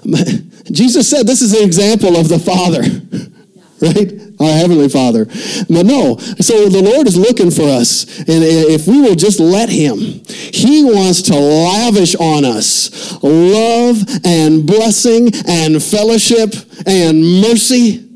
[0.72, 2.82] Jesus said this is an example of the Father,
[3.82, 4.20] right?
[4.40, 5.26] Our Heavenly Father.
[5.26, 8.20] But no, so the Lord is looking for us.
[8.20, 14.66] And if we will just let Him, He wants to lavish on us love and
[14.66, 16.54] blessing and fellowship
[16.86, 18.13] and mercy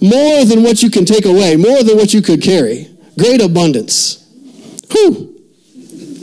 [0.00, 2.88] more than what you can take away, more than what you could carry.
[3.18, 4.24] Great abundance.
[4.90, 5.34] Whew.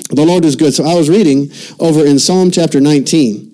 [0.09, 0.73] The Lord is good.
[0.73, 3.51] So I was reading over in Psalm chapter 19.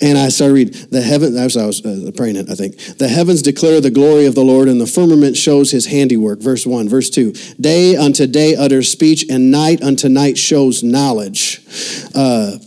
[0.00, 1.36] And I started reading the heaven.
[1.36, 2.48] I was, I was uh, praying it.
[2.48, 5.86] I think the heavens declare the glory of the Lord, and the firmament shows His
[5.86, 6.38] handiwork.
[6.38, 7.32] Verse one, verse two.
[7.60, 11.60] Day unto day utters speech, and night unto night shows knowledge.
[12.14, 12.58] Uh,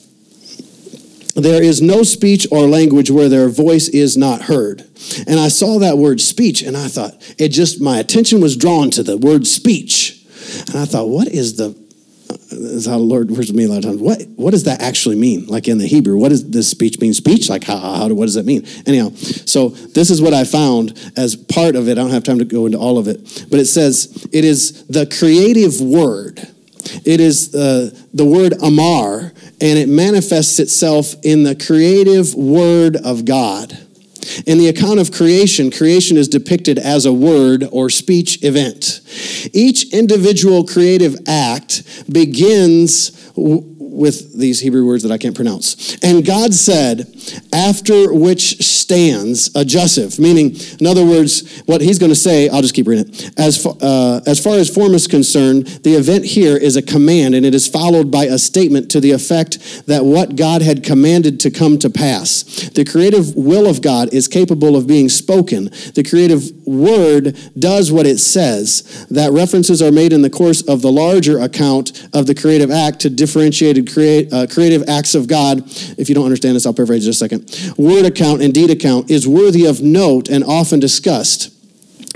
[1.36, 4.82] there is no speech or language where their voice is not heard.
[5.28, 8.92] And I saw that word speech and I thought, it just, my attention was drawn
[8.92, 10.26] to the word speech.
[10.68, 11.80] And I thought, what is the,
[12.52, 14.02] is how the Lord works with me a lot of times.
[14.02, 15.48] What, what does that actually mean?
[15.48, 17.14] Like in the Hebrew, what does this speech mean?
[17.14, 17.50] Speech?
[17.50, 18.66] Like how, how, what does that mean?
[18.86, 21.94] Anyhow, so this is what I found as part of it.
[21.94, 23.46] I don't have time to go into all of it.
[23.50, 26.48] But it says, it is the creative word
[27.06, 33.26] it is uh, the word amar, and it manifests itself in the creative word of
[33.26, 33.78] God.
[34.46, 39.02] In the account of creation, creation is depicted as a word or speech event.
[39.54, 43.32] Each individual creative act begins
[43.92, 45.98] with these Hebrew words that I can't pronounce.
[46.04, 47.14] And God said,
[47.54, 52.62] after which stands a jussive, meaning, in other words, what he's going to say, I'll
[52.62, 53.38] just keep reading it.
[53.38, 57.46] As, uh, as far as form is concerned, the event here is a command, and
[57.46, 61.52] it is followed by a statement to the effect that what God had commanded to
[61.52, 62.70] come to pass.
[62.74, 65.66] The creative will of God is capable of being spoken.
[65.96, 69.06] The creative word does what it says.
[69.10, 73.02] That references are made in the course of the larger account of the creative act
[73.02, 75.64] to differentiated create, uh, creative acts of God.
[75.98, 77.76] If you don't understand this, I'll paraphrase just a second.
[77.78, 81.52] Word account and deed account is worthy of note and often discussed.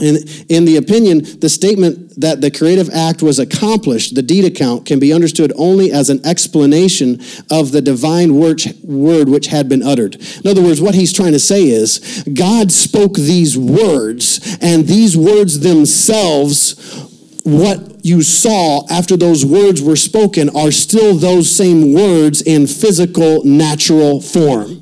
[0.01, 0.17] In,
[0.49, 4.99] in the opinion, the statement that the creative act was accomplished, the deed account, can
[4.99, 10.15] be understood only as an explanation of the divine word, word which had been uttered.
[10.43, 15.15] In other words, what he's trying to say is God spoke these words, and these
[15.15, 17.05] words themselves
[17.46, 23.43] what you saw after those words were spoken are still those same words in physical,
[23.46, 24.82] natural form.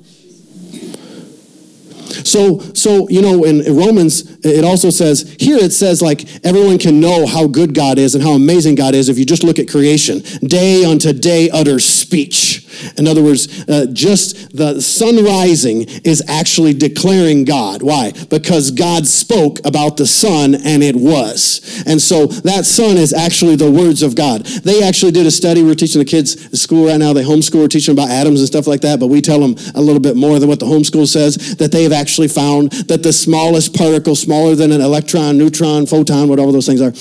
[2.14, 7.00] So, so you know, in Romans, it also says here it says like everyone can
[7.00, 9.70] know how good God is and how amazing God is if you just look at
[9.70, 10.20] creation.
[10.42, 12.64] Day unto day utters speech.
[12.98, 17.82] In other words, uh, just the sun rising is actually declaring God.
[17.82, 18.12] Why?
[18.30, 21.84] Because God spoke about the sun and it was.
[21.86, 24.46] And so that sun is actually the words of God.
[24.46, 25.64] They actually did a study.
[25.64, 27.14] We're teaching the kids at school right now.
[27.14, 27.62] They homeschool.
[27.62, 29.00] We're teaching about atoms and stuff like that.
[29.00, 31.56] But we tell them a little bit more than what the homeschool says.
[31.58, 36.28] That they have actually found that the smallest particle, smaller than an electron, neutron, photon,
[36.28, 36.92] whatever those things are,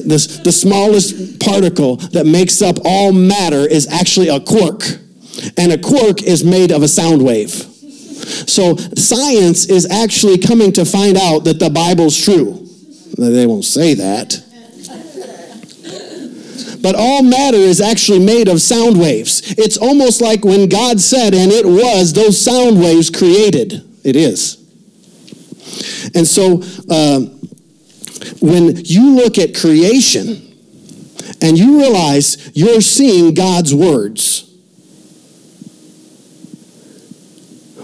[0.00, 4.80] this, the smallest particle that makes up all matter is actually a quark
[5.58, 7.50] and a quark is made of a sound wave.
[7.50, 12.66] So science is actually coming to find out that the Bible's true.
[13.18, 14.42] They won't say that.
[16.80, 19.42] But all matter is actually made of sound waves.
[19.58, 23.82] It's almost like when God said, and it was, those sound waves created.
[24.06, 24.62] It is.
[26.14, 27.20] And so uh,
[28.40, 30.54] when you look at creation
[31.42, 34.44] and you realize you're seeing God's words,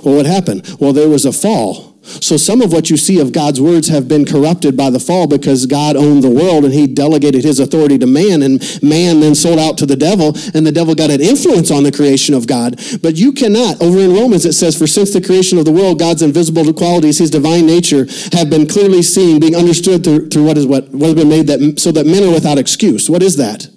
[0.04, 0.76] Well, what happened?
[0.80, 1.91] Well, there was a fall.
[2.02, 5.28] So some of what you see of God's words have been corrupted by the fall
[5.28, 9.36] because God owned the world and he delegated his authority to man and man then
[9.36, 12.48] sold out to the devil and the devil got an influence on the creation of
[12.48, 12.80] God.
[13.02, 13.80] But you cannot.
[13.80, 17.18] Over in Romans it says, for since the creation of the world, God's invisible qualities,
[17.18, 21.06] his divine nature have been clearly seen, being understood through, through what is what, what
[21.06, 23.08] has been made that, so that men are without excuse.
[23.08, 23.68] What is that?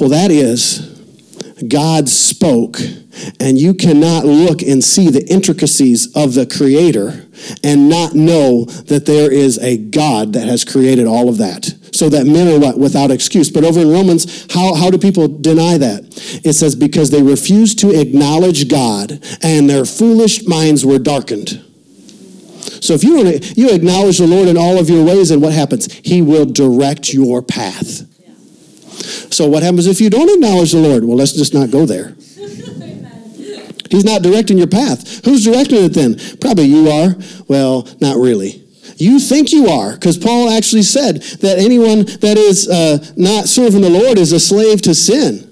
[0.00, 0.93] Well, that is
[1.68, 2.78] God spoke,
[3.40, 7.26] and you cannot look and see the intricacies of the Creator
[7.62, 11.74] and not know that there is a God that has created all of that.
[11.92, 12.78] So that men are what?
[12.78, 13.50] Without excuse.
[13.50, 16.02] But over in Romans, how, how do people deny that?
[16.44, 21.64] It says, because they refused to acknowledge God and their foolish minds were darkened.
[22.80, 25.92] So if you, you acknowledge the Lord in all of your ways, and what happens?
[26.04, 28.02] He will direct your path.
[29.30, 31.04] So what happens if you don't acknowledge the Lord?
[31.04, 32.14] Well, let's just not go there.
[33.90, 35.24] He's not directing your path.
[35.24, 36.18] Who's directing it then?
[36.40, 37.14] Probably you are.
[37.48, 38.64] Well, not really.
[38.96, 43.80] You think you are, because Paul actually said that anyone that is uh, not serving
[43.80, 45.50] the Lord is a slave to sin.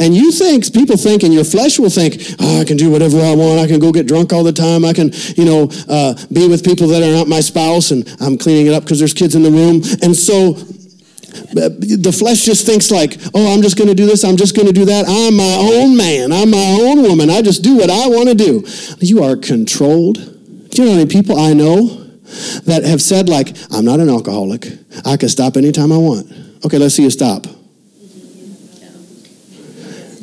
[0.00, 3.20] And you think, people think, and your flesh will think, oh, I can do whatever
[3.20, 3.60] I want.
[3.60, 4.84] I can go get drunk all the time.
[4.84, 8.36] I can, you know, uh, be with people that are not my spouse, and I'm
[8.36, 9.82] cleaning it up because there's kids in the room.
[10.02, 10.54] And so
[11.52, 14.66] the flesh just thinks like, oh, I'm just going to do this, I'm just going
[14.66, 15.06] to do that.
[15.08, 17.30] I'm my own man, I'm my own woman.
[17.30, 18.64] I just do what I want to do.
[19.00, 20.16] You are controlled.
[20.70, 21.86] Do you know how many people I know
[22.64, 24.66] that have said like, I'm not an alcoholic.
[25.04, 26.30] I can stop anytime I want.
[26.64, 27.46] Okay, let's see you stop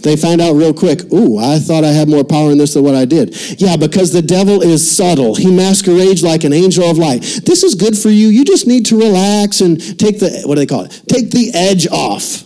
[0.05, 2.83] they find out real quick, ooh, I thought I had more power in this than
[2.83, 3.35] what I did.
[3.59, 5.33] Yeah, because the devil is subtle.
[5.33, 7.21] He masquerades like an angel of light.
[7.43, 8.27] This is good for you.
[8.27, 11.01] You just need to relax and take the, what do they call it?
[11.07, 12.43] Take the edge off.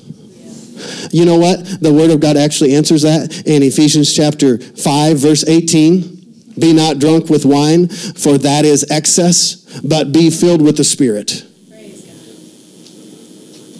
[1.12, 1.82] You know what?
[1.82, 6.56] The Word of God actually answers that in Ephesians chapter 5, verse 18.
[6.58, 11.44] Be not drunk with wine, for that is excess, but be filled with the Spirit.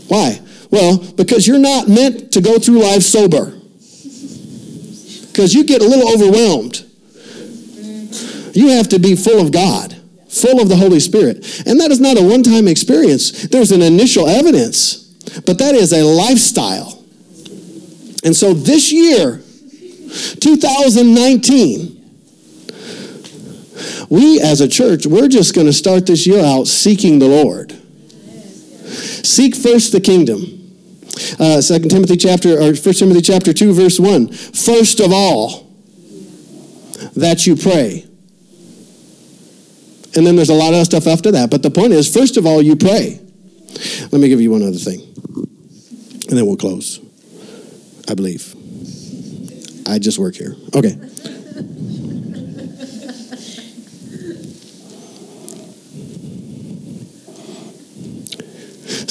[0.10, 0.42] Why?
[0.70, 3.59] Well, because you're not meant to go through life sober
[5.32, 6.86] because you get a little overwhelmed.
[8.54, 9.96] You have to be full of God,
[10.28, 11.64] full of the Holy Spirit.
[11.66, 14.98] And that is not a one time experience, there's an initial evidence,
[15.46, 17.04] but that is a lifestyle.
[18.24, 19.42] And so this year,
[20.42, 21.96] 2019,
[24.10, 27.72] we as a church, we're just going to start this year out seeking the Lord.
[29.24, 30.59] Seek first the kingdom
[31.40, 34.32] Uh, 2 Timothy chapter, or 1 Timothy chapter 2, verse 1.
[34.32, 35.70] First of all,
[37.16, 38.06] that you pray.
[40.16, 41.50] And then there's a lot of stuff after that.
[41.50, 43.20] But the point is, first of all, you pray.
[44.12, 45.02] Let me give you one other thing.
[46.30, 47.00] And then we'll close.
[48.10, 48.56] I believe.
[49.88, 50.56] I just work here.
[50.76, 50.98] Okay.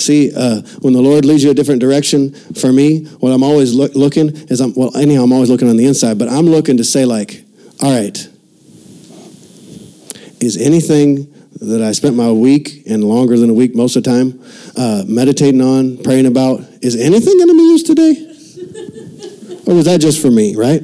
[0.08, 3.74] See, uh, when the Lord leads you a different direction, for me, what I'm always
[3.74, 6.78] look, looking is, I'm, well, anyhow, I'm always looking on the inside, but I'm looking
[6.78, 7.44] to say, like,
[7.82, 8.16] all right,
[10.40, 11.30] is anything
[11.60, 14.42] that I spent my week and longer than a week most of the time
[14.78, 18.12] uh, meditating on, praying about, is anything going to be used today?
[19.66, 20.80] or was that just for me, right?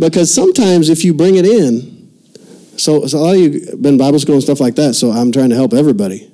[0.00, 2.10] Because sometimes if you bring it in,
[2.76, 5.30] so, so a lot of you been Bible school and stuff like that, so I'm
[5.30, 6.28] trying to help everybody.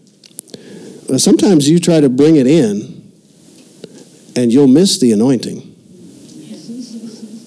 [1.08, 3.12] But sometimes you try to bring it in
[4.36, 5.70] and you'll miss the anointing.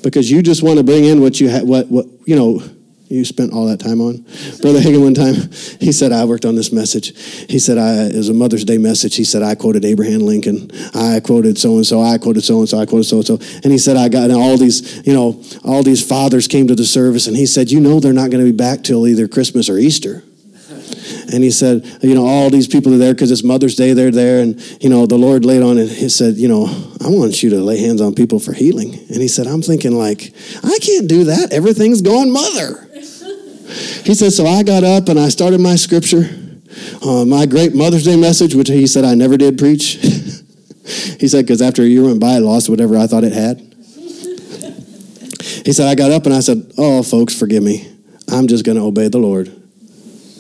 [0.04, 2.64] Because you just want to bring in what you had, what, what, you know,
[3.10, 4.18] you spent all that time on.
[4.62, 5.36] Brother Hagin, one time,
[5.80, 7.18] he said, I worked on this message.
[7.50, 9.16] He said, I, it was a Mother's Day message.
[9.16, 10.70] He said, I quoted Abraham Lincoln.
[10.94, 12.02] I quoted so and so.
[12.02, 12.80] I quoted so and so.
[12.80, 13.40] I quoted so and so.
[13.64, 16.86] And he said, I got all these, you know, all these fathers came to the
[16.86, 17.28] service.
[17.28, 19.78] And he said, You know, they're not going to be back till either Christmas or
[19.78, 20.24] Easter.
[21.34, 24.12] And he said, you know, all these people are there because it's Mother's Day, they're
[24.12, 24.42] there.
[24.42, 25.90] And, you know, the Lord laid on it.
[25.90, 26.66] He said, you know,
[27.04, 28.94] I want you to lay hands on people for healing.
[28.94, 31.52] And he said, I'm thinking, like, I can't do that.
[31.52, 32.88] Everything's going mother.
[34.06, 36.30] He said, so I got up and I started my scripture,
[37.06, 39.84] uh, my great Mother's Day message, which he said I never did preach.
[41.20, 43.60] he said, because after a year went by, I lost whatever I thought it had.
[45.66, 47.94] He said, I got up and I said, oh, folks, forgive me.
[48.32, 49.52] I'm just going to obey the Lord.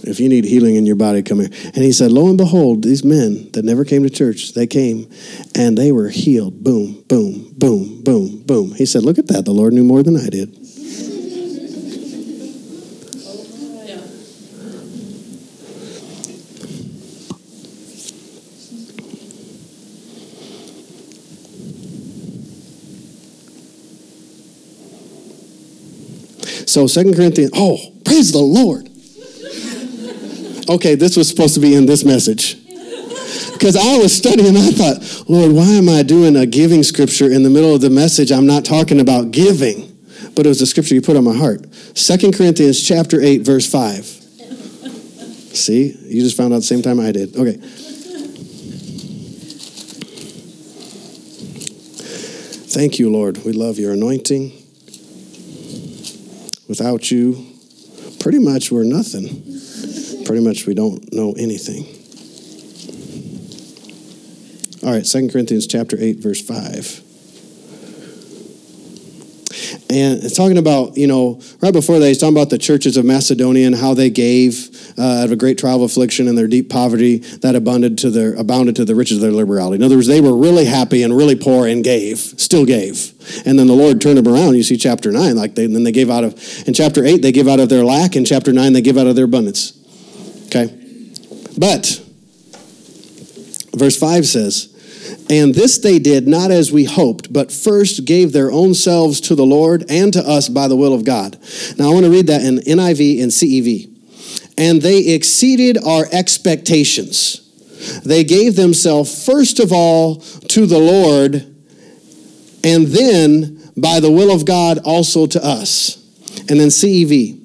[0.08, 1.50] If you need healing in your body, come here.
[1.66, 5.10] And he said, Lo and behold, these men that never came to church, they came
[5.54, 6.64] and they were healed.
[6.64, 8.74] Boom, boom, boom, boom, boom.
[8.74, 9.44] He said, Look at that.
[9.46, 10.56] The Lord knew more than I did.
[26.68, 28.90] So Second Corinthians, oh, praise the Lord.
[30.70, 32.58] Okay, this was supposed to be in this message.
[33.54, 37.44] Because I was studying, I thought, Lord, why am I doing a giving scripture in
[37.44, 38.32] the middle of the message?
[38.32, 39.98] I'm not talking about giving,
[40.36, 41.74] but it was the scripture you put on my heart.
[41.98, 44.06] Second Corinthians chapter 8, verse 5.
[44.06, 47.36] See, you just found out the same time I did.
[47.36, 47.58] Okay.
[52.70, 53.44] Thank you, Lord.
[53.44, 54.52] We love your anointing.
[56.68, 57.48] Without you,
[58.20, 59.47] pretty much we're nothing.
[60.28, 61.86] Pretty much we don't know anything.
[64.86, 67.04] All right, Second Corinthians chapter 8, verse 5.
[69.90, 73.06] And it's talking about, you know, right before that, he's talking about the churches of
[73.06, 76.50] Macedonia and how they gave uh, out of a great trial of affliction and their
[76.50, 79.78] deep poverty that abounded to their abounded to the riches of their liberality.
[79.78, 83.14] In other words, they were really happy and really poor and gave, still gave.
[83.46, 84.56] And then the Lord turned them around.
[84.56, 86.34] You see chapter 9, like they, then they gave out of,
[86.68, 88.18] in chapter 8, they give out of their lack.
[88.18, 89.87] In chapter 9, they give out of their abundance.
[90.48, 90.74] Okay?
[91.58, 92.02] But,
[93.74, 94.74] verse 5 says,
[95.30, 99.36] and this they did not as we hoped, but first gave their own selves to
[99.36, 101.38] the Lord and to us by the will of God.
[101.78, 103.94] Now I want to read that in NIV and CEV.
[104.58, 107.44] And they exceeded our expectations.
[108.04, 111.36] They gave themselves first of all to the Lord,
[112.64, 116.04] and then by the will of God also to us.
[116.50, 117.37] And then CEV.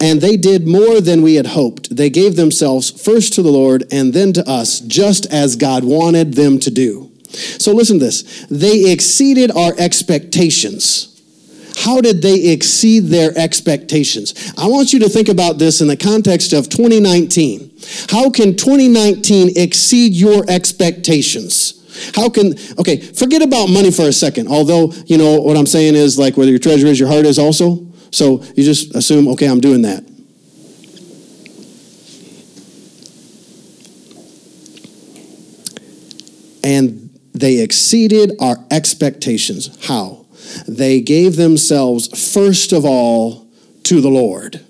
[0.00, 1.94] And they did more than we had hoped.
[1.94, 6.34] They gave themselves first to the Lord and then to us, just as God wanted
[6.34, 7.10] them to do.
[7.30, 8.46] So listen to this.
[8.50, 11.14] They exceeded our expectations.
[11.76, 14.52] How did they exceed their expectations?
[14.58, 17.70] I want you to think about this in the context of 2019.
[18.10, 21.74] How can 2019 exceed your expectations?
[22.14, 25.94] How can, okay, forget about money for a second, although, you know, what I'm saying
[25.94, 27.87] is like whether your treasure is, your heart is also.
[28.10, 30.04] So you just assume, okay, I'm doing that.
[36.64, 39.76] And they exceeded our expectations.
[39.86, 40.26] How?
[40.66, 43.46] They gave themselves first of all
[43.84, 44.64] to the Lord.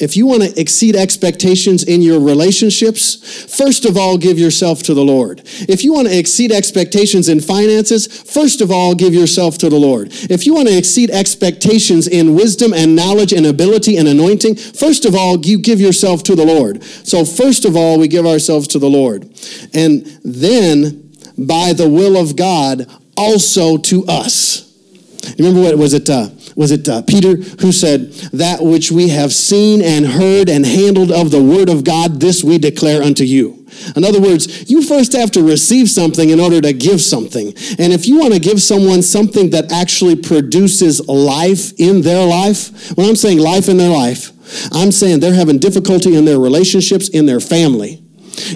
[0.00, 3.14] If you want to exceed expectations in your relationships,
[3.56, 5.42] first of all, give yourself to the Lord.
[5.68, 9.78] If you want to exceed expectations in finances, first of all, give yourself to the
[9.78, 10.08] Lord.
[10.12, 15.04] If you want to exceed expectations in wisdom and knowledge and ability and anointing, first
[15.04, 16.82] of all, you give yourself to the Lord.
[16.82, 19.24] So, first of all, we give ourselves to the Lord.
[19.72, 24.70] And then by the will of God also to us.
[25.38, 26.08] Remember what was it?
[26.08, 30.64] Uh, was it uh, Peter who said, That which we have seen and heard and
[30.64, 33.66] handled of the word of God, this we declare unto you.
[33.96, 37.48] In other words, you first have to receive something in order to give something.
[37.78, 42.96] And if you want to give someone something that actually produces life in their life,
[42.96, 44.30] when I'm saying life in their life,
[44.72, 48.02] I'm saying they're having difficulty in their relationships, in their family.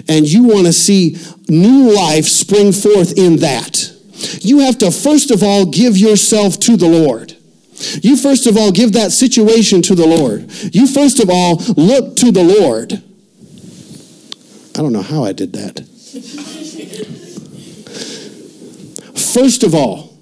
[0.09, 1.17] And you want to see
[1.49, 3.93] new life spring forth in that.
[4.41, 7.38] You have to first of all give yourself to the Lord.
[8.03, 10.51] You first of all give that situation to the Lord.
[10.75, 12.93] You first of all look to the Lord.
[14.79, 15.81] I don't know how I did that.
[19.35, 20.17] first of all,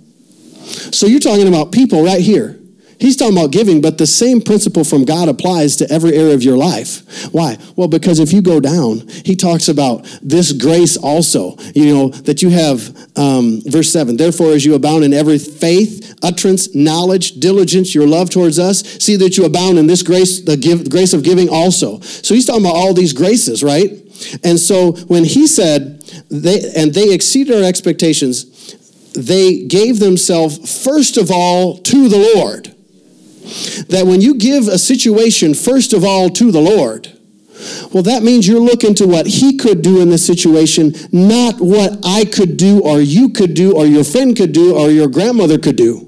[0.92, 2.58] so you're talking about people right here.
[2.98, 6.42] He's talking about giving, but the same principle from God applies to every area of
[6.42, 7.28] your life.
[7.32, 7.58] Why?
[7.76, 12.40] Well, because if you go down, he talks about this grace also, you know, that
[12.40, 17.94] you have, um, verse 7, therefore, as you abound in every faith, utterance, knowledge, diligence,
[17.94, 21.22] your love towards us, see that you abound in this grace, the give, grace of
[21.22, 22.00] giving also.
[22.00, 23.90] So he's talking about all these graces, right?
[24.42, 26.00] And so when he said,
[26.30, 28.74] they, and they exceeded our expectations,
[29.12, 32.72] they gave themselves first of all to the Lord
[33.88, 37.12] that when you give a situation first of all to the Lord,
[37.92, 41.98] well, that means you're looking to what He could do in the situation, not what
[42.04, 45.58] I could do, or you could do, or your friend could do, or your grandmother
[45.58, 46.05] could do.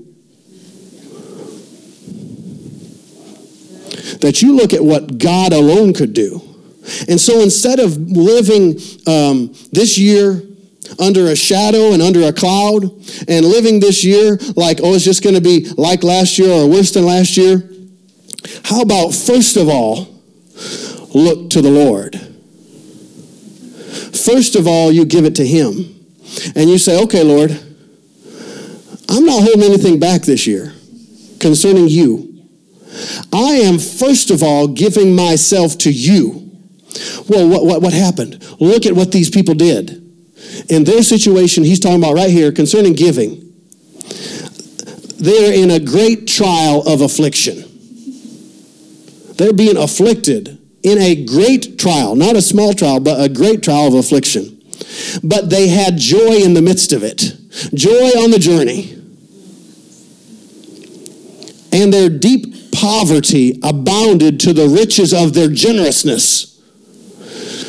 [4.20, 6.40] That you look at what God alone could do.
[7.08, 10.42] And so instead of living um, this year
[10.98, 12.84] under a shadow and under a cloud
[13.28, 16.68] and living this year like, oh, it's just going to be like last year or
[16.68, 17.68] worse than last year?
[18.64, 20.08] How about, first of all,
[21.14, 22.16] look to the Lord?
[24.16, 25.94] First of all, you give it to Him.
[26.54, 27.50] And you say, okay, Lord,
[29.08, 30.72] I'm not holding anything back this year
[31.40, 32.27] concerning you.
[33.32, 36.50] I am, first of all, giving myself to you.
[37.28, 38.44] Well, what, what, what happened?
[38.60, 40.04] Look at what these people did.
[40.68, 43.44] In their situation, he's talking about right here concerning giving,
[45.18, 47.64] they're in a great trial of affliction.
[49.34, 53.88] They're being afflicted in a great trial, not a small trial, but a great trial
[53.88, 54.62] of affliction.
[55.22, 57.32] But they had joy in the midst of it,
[57.74, 58.94] joy on the journey.
[61.72, 66.54] And their deep poverty abounded to the riches of their generousness.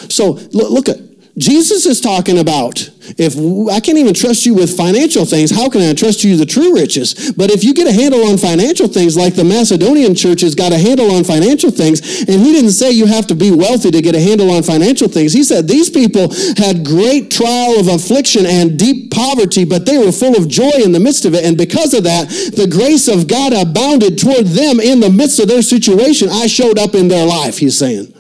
[0.10, 0.97] So look at
[1.38, 3.36] Jesus is talking about if
[3.72, 6.74] I can't even trust you with financial things, how can I trust you the true
[6.74, 7.32] riches?
[7.32, 10.72] But if you get a handle on financial things, like the Macedonian church has got
[10.72, 14.01] a handle on financial things, and he didn't say you have to be wealthy to
[14.01, 15.34] get a handle on financial things.
[15.34, 20.12] He said these people had great trial of affliction and deep poverty, but they were
[20.12, 21.43] full of joy in the midst of it.
[21.45, 25.47] And because of that, the grace of God abounded toward them in the midst of
[25.47, 26.30] their situation.
[26.30, 28.14] I showed up in their life, he's saying.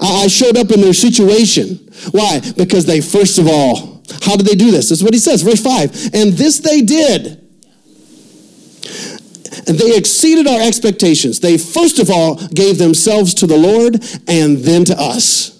[0.00, 1.76] I showed up in their situation.
[2.12, 2.40] Why?
[2.56, 4.88] Because they, first of all, how did they do this?
[4.88, 6.14] This is what he says, verse 5.
[6.14, 7.38] And this they did.
[9.66, 11.40] And they exceeded our expectations.
[11.40, 15.59] They, first of all, gave themselves to the Lord and then to us.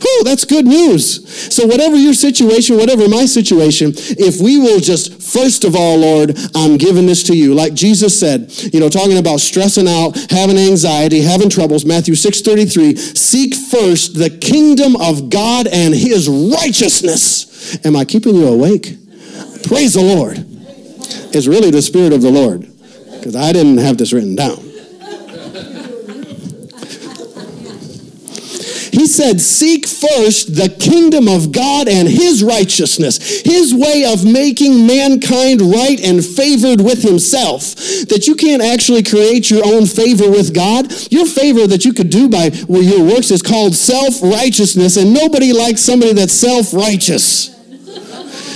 [0.00, 1.54] Whew, that's good news.
[1.54, 6.36] So, whatever your situation, whatever my situation, if we will just, first of all, Lord,
[6.54, 7.54] I'm giving this to you.
[7.54, 12.40] Like Jesus said, you know, talking about stressing out, having anxiety, having troubles, Matthew 6
[12.40, 17.78] 33, seek first the kingdom of God and his righteousness.
[17.86, 18.98] Am I keeping you awake?
[19.64, 20.38] Praise the Lord.
[21.32, 22.68] It's really the Spirit of the Lord,
[23.12, 24.73] because I didn't have this written down.
[28.94, 34.86] He said, Seek first the kingdom of God and his righteousness, his way of making
[34.86, 37.74] mankind right and favored with himself.
[38.06, 40.92] That you can't actually create your own favor with God.
[41.10, 45.52] Your favor that you could do by your works is called self righteousness, and nobody
[45.52, 47.50] likes somebody that's self righteous.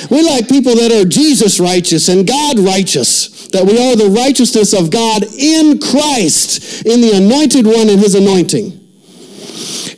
[0.09, 4.73] We like people that are Jesus righteous and God righteous, that we are the righteousness
[4.73, 8.78] of God in Christ, in the anointed one and his anointing.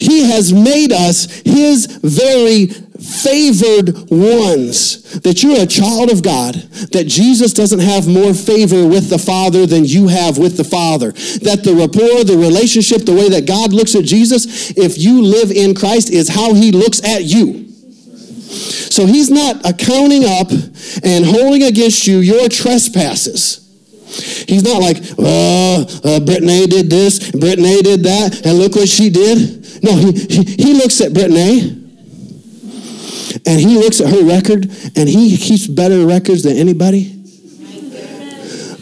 [0.00, 5.20] He has made us His very favored ones.
[5.20, 6.54] That you're a child of God.
[6.92, 11.12] That Jesus doesn't have more favor with the Father than you have with the Father.
[11.42, 15.50] That the rapport, the relationship, the way that God looks at Jesus, if you live
[15.50, 17.68] in Christ, is how He looks at you.
[18.90, 20.50] So He's not accounting up
[21.02, 23.59] and holding against you your trespasses.
[24.48, 29.10] He's not like, oh, uh, Brittany did this, Brittany did that, and look what she
[29.10, 29.82] did.
[29.82, 31.80] No, he, he, he looks at Brittany
[33.46, 34.64] and he looks at her record
[34.96, 37.16] and he keeps better records than anybody.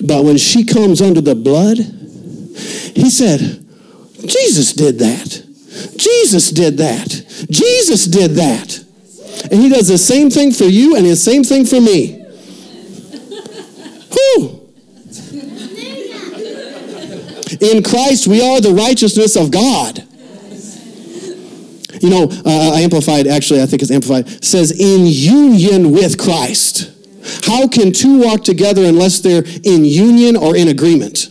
[0.01, 3.41] But when she comes under the blood, he said,
[4.27, 5.45] Jesus did that.
[5.97, 7.09] Jesus did that.
[7.51, 8.85] Jesus did that.
[9.51, 12.25] And he does the same thing for you and the same thing for me.
[14.11, 14.59] Whew.
[17.61, 20.05] In Christ, we are the righteousness of God.
[22.01, 26.93] You know, uh, Amplified, actually, I think it's Amplified, says, in union with Christ.
[27.45, 31.29] How can two walk together unless they're in union or in agreement?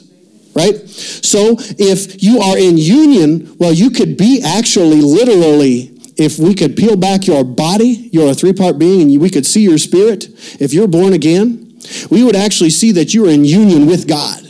[0.53, 0.75] Right?
[0.89, 6.75] So if you are in union, well, you could be actually literally, if we could
[6.75, 10.27] peel back your body, you're a three part being, and we could see your spirit.
[10.59, 14.46] If you're born again, we would actually see that you're in union with God.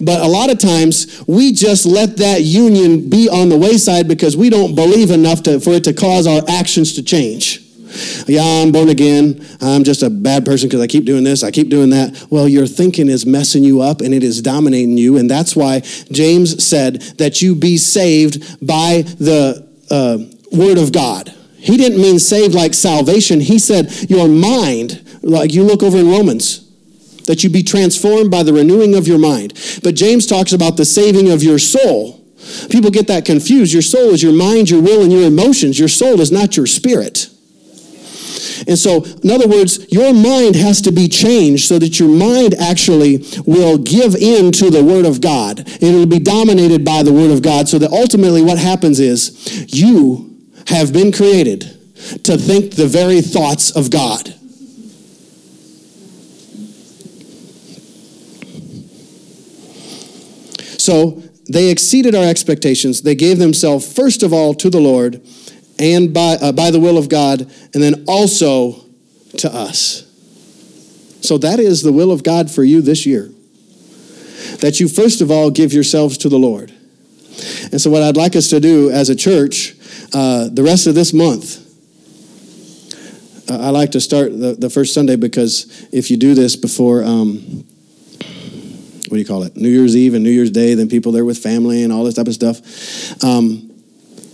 [0.00, 4.36] But a lot of times we just let that union be on the wayside because
[4.36, 7.62] we don't believe enough to, for it to cause our actions to change.
[8.26, 9.44] Yeah, I'm born again.
[9.60, 12.26] I'm just a bad person because I keep doing this, I keep doing that.
[12.30, 15.16] Well, your thinking is messing you up and it is dominating you.
[15.16, 20.18] And that's why James said that you be saved by the uh,
[20.52, 21.32] word of God.
[21.56, 23.40] He didn't mean saved like salvation.
[23.40, 26.65] He said your mind, like you look over in Romans,
[27.26, 29.52] that you be transformed by the renewing of your mind.
[29.82, 32.24] But James talks about the saving of your soul.
[32.70, 33.72] People get that confused.
[33.72, 35.78] Your soul is your mind, your will, and your emotions.
[35.78, 37.28] Your soul is not your spirit.
[38.66, 42.54] And so, in other words, your mind has to be changed so that your mind
[42.54, 45.60] actually will give in to the Word of God.
[45.60, 49.66] And it'll be dominated by the Word of God so that ultimately what happens is
[49.72, 50.36] you
[50.68, 51.62] have been created
[52.24, 54.34] to think the very thoughts of God.
[60.86, 63.02] So they exceeded our expectations.
[63.02, 65.20] They gave themselves, first of all, to the Lord
[65.80, 68.84] and by, uh, by the will of God, and then also
[69.38, 70.04] to us.
[71.22, 73.32] So that is the will of God for you this year.
[74.60, 76.70] That you, first of all, give yourselves to the Lord.
[77.72, 79.74] And so, what I'd like us to do as a church,
[80.14, 81.62] uh, the rest of this month,
[83.50, 87.02] uh, I like to start the, the first Sunday because if you do this before,
[87.02, 87.66] um,
[89.08, 89.56] what do you call it?
[89.56, 92.14] New Year's Eve and New Year's Day, then people there with family and all this
[92.14, 92.58] type of stuff.
[93.22, 93.70] Um,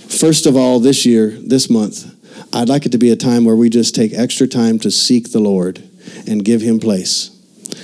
[0.09, 2.11] first of all, this year, this month,
[2.55, 5.33] I'd like it to be a time where we just take extra time to seek
[5.33, 5.83] the Lord
[6.27, 7.29] and give Him place.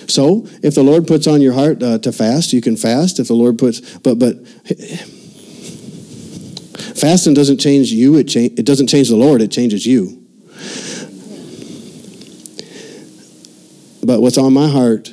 [0.07, 3.19] So, if the Lord puts on your heart uh, to fast, you can fast.
[3.19, 4.37] If the Lord puts, but but
[6.97, 8.17] fasting doesn't change you.
[8.17, 9.43] It cha- it doesn't change the Lord.
[9.43, 10.25] It changes you.
[14.03, 15.13] But what's on my heart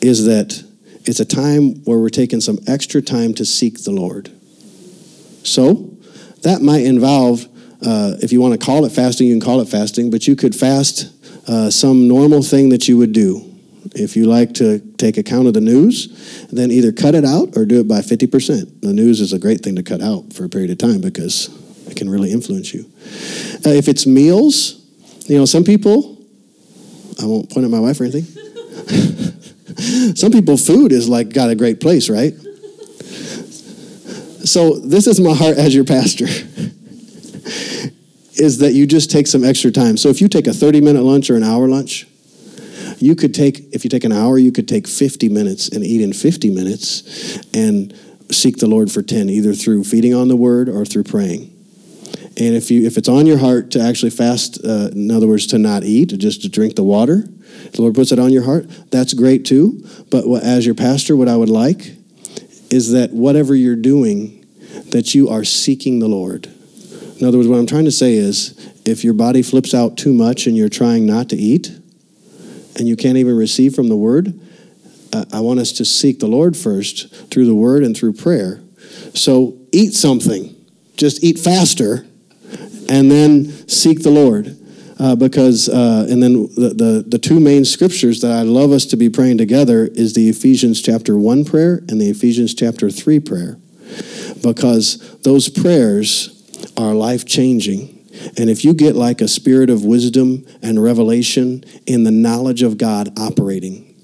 [0.00, 0.62] is that
[1.04, 4.30] it's a time where we're taking some extra time to seek the Lord.
[5.42, 5.96] So
[6.42, 7.44] that might involve,
[7.84, 10.36] uh, if you want to call it fasting, you can call it fasting, but you
[10.36, 11.10] could fast
[11.48, 13.44] uh, some normal thing that you would do.
[13.94, 17.64] If you like to take account of the news, then either cut it out or
[17.64, 18.82] do it by 50%.
[18.82, 21.48] The news is a great thing to cut out for a period of time because
[21.88, 22.84] it can really influence you.
[23.64, 24.84] Uh, if it's meals,
[25.26, 26.18] you know, some people,
[27.20, 28.26] I won't point at my wife or anything.
[29.78, 32.34] some people, food is like got a great place, right?
[34.44, 36.26] So, this is my heart as your pastor
[38.40, 39.96] is that you just take some extra time.
[39.96, 42.06] So, if you take a 30 minute lunch or an hour lunch,
[42.98, 46.00] you could take, if you take an hour, you could take 50 minutes and eat
[46.00, 47.94] in 50 minutes and
[48.30, 51.54] seek the Lord for 10, either through feeding on the word or through praying.
[52.36, 55.46] And if you if it's on your heart to actually fast, uh, in other words,
[55.48, 57.24] to not eat, just to drink the water,
[57.72, 58.66] the Lord puts it on your heart.
[58.90, 59.84] That's great too.
[60.10, 61.92] But as your pastor, what I would like
[62.70, 64.46] is that whatever you're doing,
[64.90, 66.46] that you are seeking the Lord.
[67.18, 68.54] In other words, what I'm trying to say is
[68.84, 71.70] if your body flips out too much and you're trying not to eat
[72.76, 74.38] and you can't even receive from the Word,
[75.12, 78.60] uh, I want us to seek the Lord first through the Word and through prayer.
[79.14, 80.54] So eat something,
[80.96, 82.06] just eat faster,
[82.88, 84.57] and then seek the Lord.
[84.98, 88.84] Uh, because, uh, and then the, the, the two main scriptures that I love us
[88.86, 93.20] to be praying together is the Ephesians chapter 1 prayer and the Ephesians chapter 3
[93.20, 93.58] prayer
[94.42, 96.34] because those prayers
[96.76, 97.94] are life changing.
[98.36, 102.78] And if you get like a spirit of wisdom and revelation in the knowledge of
[102.78, 103.94] God operating,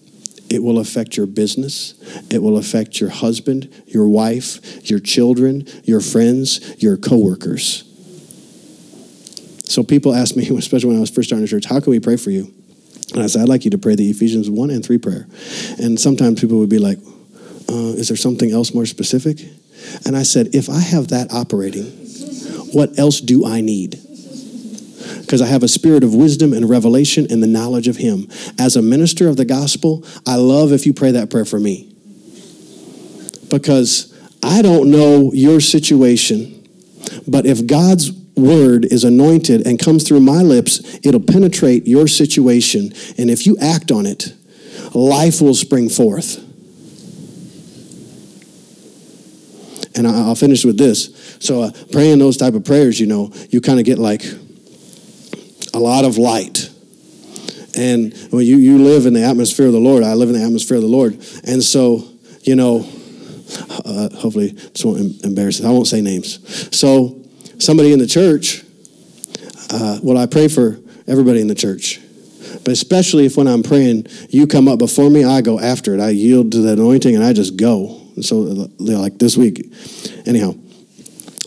[0.51, 1.95] it will affect your business.
[2.31, 7.84] It will affect your husband, your wife, your children, your friends, your coworkers.
[9.65, 12.01] So people ask me, especially when I was first starting the church, how can we
[12.01, 12.53] pray for you?
[13.13, 15.27] And I said, I'd like you to pray the Ephesians 1 and 3 prayer.
[15.79, 16.99] And sometimes people would be like,
[17.69, 19.41] uh, is there something else more specific?
[20.05, 21.85] And I said, if I have that operating,
[22.73, 24.01] what else do I need?
[25.25, 28.29] because I have a spirit of wisdom and revelation and the knowledge of Him.
[28.59, 31.93] As a minister of the gospel, I love if you pray that prayer for me.
[33.51, 34.13] Because
[34.43, 36.69] I don't know your situation,
[37.27, 42.93] but if God's word is anointed and comes through my lips, it'll penetrate your situation.
[43.19, 44.35] And if you act on it,
[44.93, 46.39] life will spring forth.
[49.97, 51.37] And I'll finish with this.
[51.39, 54.25] So, uh, praying those type of prayers, you know, you kind of get like
[55.73, 56.71] a lot of light.
[57.77, 60.45] And when you, you live in the atmosphere of the Lord, I live in the
[60.45, 61.15] atmosphere of the Lord.
[61.45, 62.09] And so,
[62.43, 62.87] you know,
[63.85, 66.41] uh, hopefully this won't embarrass I won't say names.
[66.77, 67.24] So,
[67.59, 68.63] somebody in the church,
[69.71, 72.01] uh, well, I pray for everybody in the church.
[72.65, 76.01] But especially if when I'm praying, you come up before me, I go after it.
[76.01, 78.01] I yield to the anointing and I just go.
[78.15, 79.67] And So, like this week,
[80.27, 80.55] anyhow.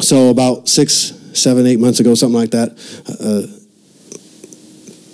[0.02, 0.92] So, about six,
[1.34, 2.72] seven, eight months ago, something like that.
[3.20, 3.57] Uh,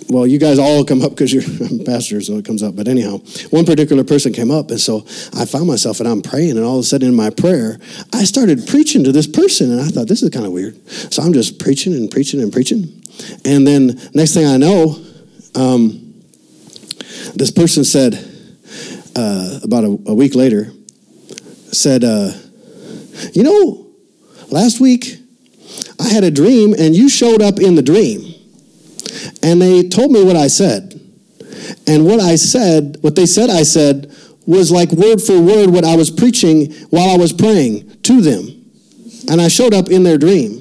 [0.08, 1.42] well, you guys all come up because you're
[1.84, 2.76] pastors, so it comes up.
[2.76, 3.18] But anyhow,
[3.50, 5.04] one particular person came up, and so
[5.34, 7.78] I found myself, and I'm praying, and all of a sudden in my prayer,
[8.12, 10.76] I started preaching to this person, and I thought this is kind of weird.
[11.12, 13.02] So I'm just preaching and preaching and preaching,
[13.44, 14.96] and then next thing I know,
[15.54, 16.22] um,
[17.34, 18.14] this person said
[19.16, 20.70] uh, about a, a, week later,
[21.72, 22.32] said, uh,
[23.32, 23.86] "You know,
[24.50, 25.18] last week
[25.98, 28.33] I had a dream, and you showed up in the dream."
[29.42, 31.00] And they told me what I said.
[31.86, 34.14] And what I said, what they said I said,
[34.46, 38.48] was like word for word what I was preaching while I was praying to them.
[39.30, 40.60] And I showed up in their dream.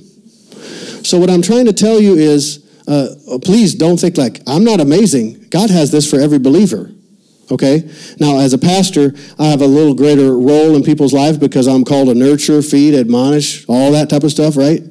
[1.03, 3.07] So, what I'm trying to tell you is uh,
[3.41, 5.47] please don't think like, I'm not amazing.
[5.49, 6.91] God has this for every believer.
[7.51, 7.89] Okay?
[8.19, 11.83] Now, as a pastor, I have a little greater role in people's lives because I'm
[11.83, 14.81] called to nurture, feed, admonish, all that type of stuff, right?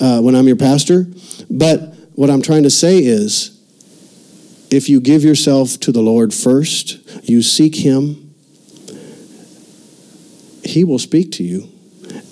[0.00, 1.06] Uh, when I'm your pastor.
[1.50, 3.56] But what I'm trying to say is
[4.72, 8.34] if you give yourself to the Lord first, you seek Him,
[10.64, 11.68] He will speak to you.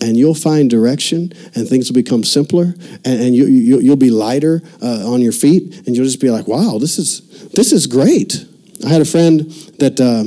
[0.01, 4.11] And you'll find direction, and things will become simpler, and, and you, you, will be
[4.11, 7.87] lighter uh, on your feet, and you'll just be like, "Wow, this is this is
[7.87, 8.45] great."
[8.85, 9.41] I had a friend
[9.79, 10.25] that uh,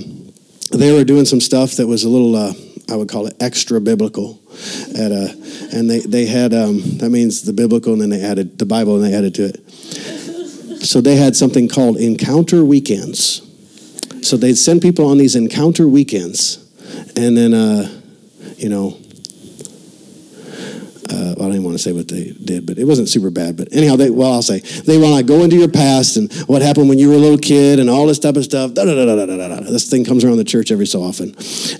[0.75, 2.53] they were doing some stuff that was a little, uh,
[2.89, 4.39] I would call it extra biblical,
[4.97, 5.35] at a,
[5.71, 8.95] and they they had um, that means the biblical, and then they added the Bible,
[8.95, 10.85] and they added to it.
[10.85, 13.41] So they had something called encounter weekends.
[14.21, 16.57] So they'd send people on these encounter weekends,
[17.15, 17.89] and then uh,
[18.57, 18.97] you know
[21.11, 23.57] uh, I don't even want to say what they did, but it wasn't super bad.
[23.57, 26.61] But anyhow, they, well, I'll say they want to go into your past and what
[26.61, 28.73] happened when you were a little kid and all this type of stuff.
[28.73, 29.71] Da, da, da, da, da, da, da.
[29.71, 31.29] This thing comes around the church every so often.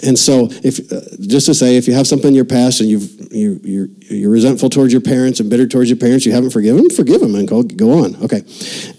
[0.04, 2.90] And so, if uh, just to say, if you have something in your past and
[2.90, 6.50] you've, you, you're, you're resentful towards your parents and bitter towards your parents, you haven't
[6.50, 8.16] forgiven, them, forgive them and go, go on.
[8.24, 8.42] Okay.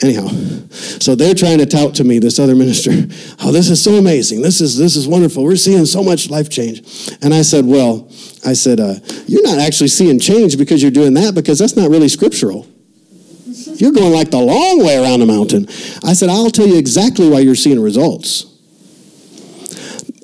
[0.03, 0.29] Anyhow,
[0.71, 2.93] so they're trying to tout to me, this other minister,
[3.41, 4.43] oh, this is so amazing.
[4.43, 5.43] This is, this is wonderful.
[5.43, 6.83] We're seeing so much life change.
[7.23, 8.09] And I said, well,
[8.47, 8.95] I said, uh,
[9.27, 12.67] You're not actually seeing change because you're doing that, because that's not really scriptural.
[13.77, 15.67] You're going like the long way around the mountain.
[16.05, 18.47] I said, I'll tell you exactly why you're seeing results.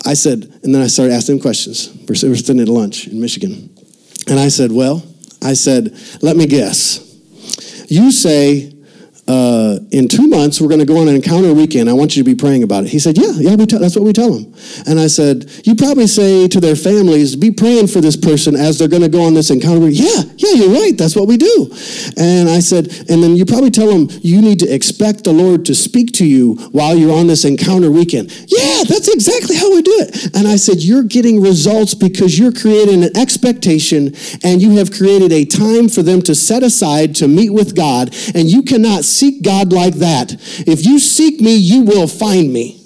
[0.05, 1.93] I said, and then I started asking him questions.
[2.09, 3.74] We're sitting at lunch in Michigan.
[4.28, 5.05] And I said, Well,
[5.43, 7.02] I said, let me guess.
[7.88, 8.76] You say
[9.28, 11.90] uh, in two months, we're going to go on an encounter weekend.
[11.90, 12.90] I want you to be praying about it.
[12.90, 14.55] He said, Yeah, yeah, t- that's what we tell them.
[14.86, 18.78] And I said, You probably say to their families, Be praying for this person as
[18.78, 19.81] they're going to go on this encounter.
[19.81, 20.07] Weekend.
[20.07, 20.97] Yeah, yeah, you're right.
[20.97, 21.70] That's what we do.
[22.16, 25.65] And I said, And then you probably tell them, You need to expect the Lord
[25.66, 28.31] to speak to you while you're on this encounter weekend.
[28.47, 30.36] Yeah, that's exactly how we do it.
[30.36, 35.32] And I said, You're getting results because you're creating an expectation and you have created
[35.32, 38.15] a time for them to set aside to meet with God.
[38.35, 40.32] And you cannot seek God like that.
[40.66, 42.76] If you seek me, you will find me.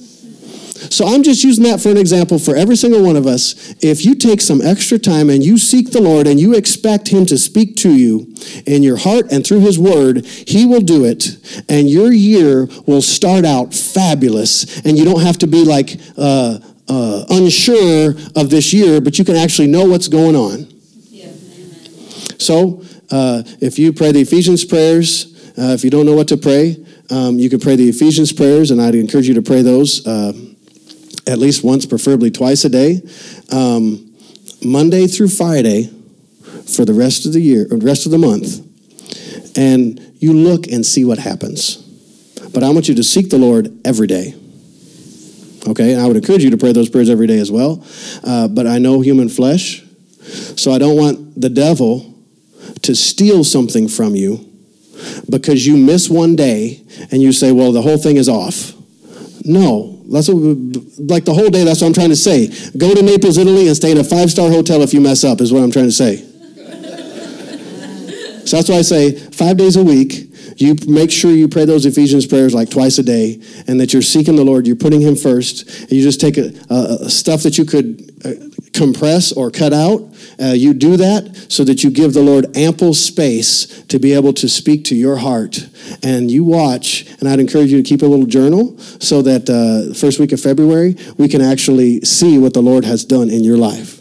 [0.89, 3.75] So I'm just using that for an example for every single one of us.
[3.83, 7.27] If you take some extra time and you seek the Lord and you expect Him
[7.27, 8.35] to speak to you
[8.67, 11.37] in your heart and through His Word, He will do it.
[11.69, 14.81] And your year will start out fabulous.
[14.87, 16.59] And you don't have to be like uh,
[16.89, 20.67] uh, unsure of this year, but you can actually know what's going on.
[21.09, 21.31] Yeah.
[22.39, 25.30] So uh, if you pray the Ephesians prayers,
[25.61, 26.75] uh, if you don't know what to pray,
[27.11, 30.33] um, you can pray the Ephesians prayers, and I'd encourage you to pray those uh,
[31.27, 33.03] at least once, preferably twice a day,
[33.53, 34.15] um,
[34.65, 35.91] Monday through Friday
[36.75, 38.67] for the rest of the year, or the rest of the month,
[39.59, 41.77] and you look and see what happens.
[42.55, 44.35] But I want you to seek the Lord every day.
[45.69, 47.85] Okay, and I would encourage you to pray those prayers every day as well.
[48.25, 49.85] Uh, but I know human flesh,
[50.57, 52.15] so I don't want the devil
[52.81, 54.50] to steal something from you
[55.29, 58.75] because you miss one day and you say, well, the whole thing is off.
[59.45, 60.37] No, that's what,
[60.99, 62.49] like the whole day, that's what I'm trying to say.
[62.77, 65.41] Go to Naples, Italy, and stay in a five star hotel if you mess up,
[65.41, 66.17] is what I'm trying to say.
[68.45, 71.87] so that's why I say five days a week, you make sure you pray those
[71.87, 75.17] Ephesians prayers like twice a day, and that you're seeking the Lord, you're putting Him
[75.17, 78.33] first, and you just take a, a, a stuff that you could uh,
[78.73, 80.03] compress or cut out.
[80.41, 84.33] Uh, you do that so that you give the Lord ample space to be able
[84.35, 85.69] to speak to your heart.
[86.03, 89.95] And you watch, and I'd encourage you to keep a little journal so that uh,
[89.95, 93.57] first week of February we can actually see what the Lord has done in your
[93.57, 94.00] life.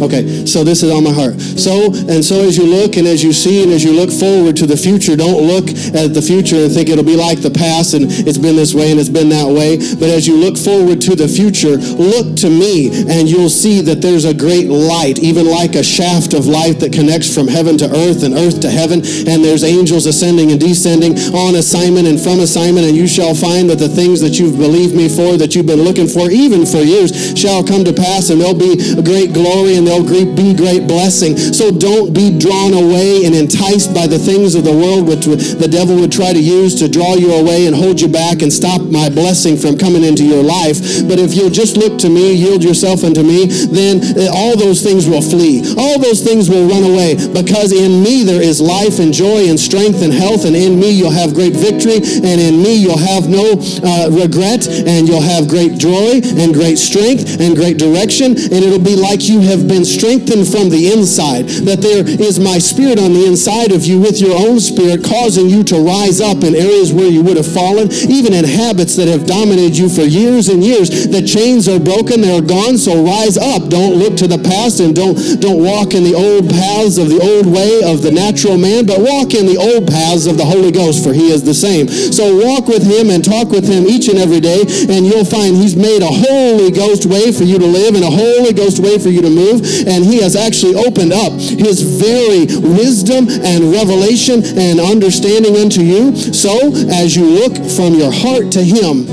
[0.00, 1.38] Okay, so this is on my heart.
[1.40, 4.56] So, and so as you look and as you see and as you look forward
[4.56, 7.94] to the future, don't look at the future and think it'll be like the past
[7.94, 9.76] and it's been this way and it's been that way.
[9.76, 14.00] But as you look forward to the future, look to me and you'll see that
[14.00, 17.86] there's a great light, even like a shaft of light that connects from heaven to
[18.08, 19.04] earth and earth to heaven.
[19.28, 22.86] And there's angels ascending and descending on assignment and from assignment.
[22.88, 25.84] And you shall find that the things that you've believed me for, that you've been
[25.84, 29.88] looking for, even for years, shall come to pass and there'll be great glory and
[29.88, 31.36] they'll be great blessing.
[31.36, 35.68] So don't be drawn away and enticed by the things of the world which the
[35.68, 38.80] devil would try to use to draw you away and hold you back and stop
[38.82, 40.78] my blessing from coming into your life.
[41.08, 44.82] But if you'll just look to me, yield yourself unto me, then uh, all those
[44.82, 45.62] things will flee.
[45.76, 49.58] All those things will run away because in me there is life and joy and
[49.58, 53.28] strength and health and in me you'll have great victory and in me you'll have
[53.28, 58.60] no uh, regret and you'll have great joy and great strength and great direction and
[58.60, 63.00] it'll be like you have been strengthened from the inside, that there is my spirit
[63.00, 66.52] on the inside of you with your own spirit causing you to rise up in
[66.52, 70.48] areas where you would have fallen, even in habits that have dominated you for years
[70.52, 71.08] and years.
[71.08, 73.72] The chains are broken, they're gone, so rise up.
[73.72, 77.20] Don't look to the past and don't, don't walk in the old paths of the
[77.20, 80.70] old way of the natural man, but walk in the old paths of the Holy
[80.70, 81.88] Ghost, for he is the same.
[81.88, 85.56] So walk with him and talk with him each and every day, and you'll find
[85.56, 88.98] he's made a Holy Ghost way for you to live and a Holy Ghost way
[88.98, 94.42] for you to move and he has actually opened up his very wisdom and revelation
[94.58, 96.14] and understanding unto you.
[96.16, 99.06] So as you look from your heart to him,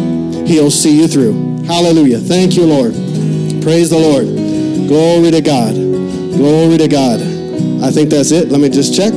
[0.45, 1.63] he'll see you through.
[1.65, 2.19] Hallelujah.
[2.19, 2.93] Thank you, Lord.
[3.61, 4.25] Praise the Lord.
[4.87, 5.75] Glory to God.
[5.75, 7.21] Glory to God.
[7.83, 8.49] I think that's it.
[8.49, 9.13] Let me just check.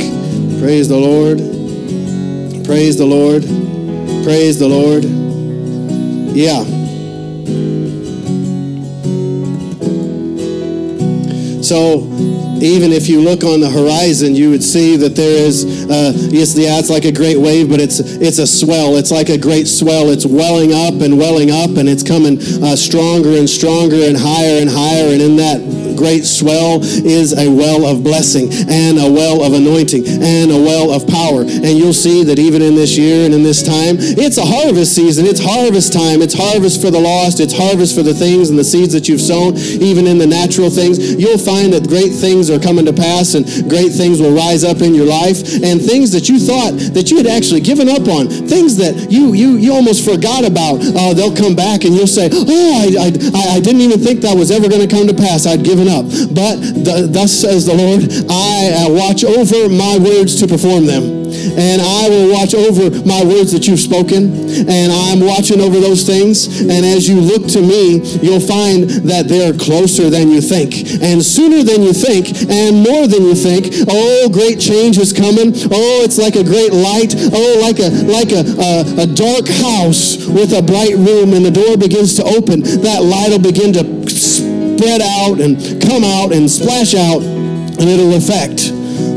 [0.61, 1.39] Praise the Lord.
[2.67, 3.43] Praise the Lord.
[4.25, 5.05] Praise the Lord.
[6.35, 6.82] Yeah.
[11.63, 12.03] So
[12.61, 16.57] even if you look on the horizon, you would see that there is, uh, yes,
[16.57, 18.97] yeah, it's like a great wave, but it's it's a swell.
[18.97, 20.11] It's like a great swell.
[20.11, 24.61] It's welling up and welling up, and it's coming uh, stronger and stronger and higher
[24.61, 25.13] and higher.
[25.13, 25.61] And in that
[26.03, 30.91] great swell is a well of blessing and a well of anointing and a well
[30.91, 31.43] of power.
[31.47, 34.97] And you'll see that even in this year and in this time, it's a harvest
[34.99, 35.27] season.
[35.27, 36.21] It's harvest time.
[36.21, 37.39] It's harvest for the lost.
[37.39, 40.71] It's harvest for the things and the seeds that you've sown, even in the natural
[40.71, 40.99] things.
[41.15, 44.83] You'll find that great things are coming to pass and great things will rise up
[44.83, 48.27] in your life and things that you thought that you had actually given up on,
[48.27, 52.27] things that you you you almost forgot about, uh, they'll come back and you'll say,
[52.33, 55.47] "Oh, I, I I didn't even think that was ever going to come to pass.
[55.47, 60.41] I'd given up." But th- thus says the Lord, I uh, watch over my words
[60.41, 64.33] to perform them and I will watch over my words that you've spoken,
[64.69, 66.61] and I'm watching over those things.
[66.61, 71.23] And as you look to me, you'll find that they're closer than you think, and
[71.23, 73.73] sooner than you think, and more than you think.
[73.89, 75.53] Oh, great change is coming.
[75.73, 77.15] Oh, it's like a great light.
[77.17, 81.51] Oh, like a like a, a, a dark house with a bright room, and the
[81.51, 82.63] door begins to open.
[82.83, 83.85] That light will begin to
[84.83, 88.73] spread out and come out and splash out, and it'll affect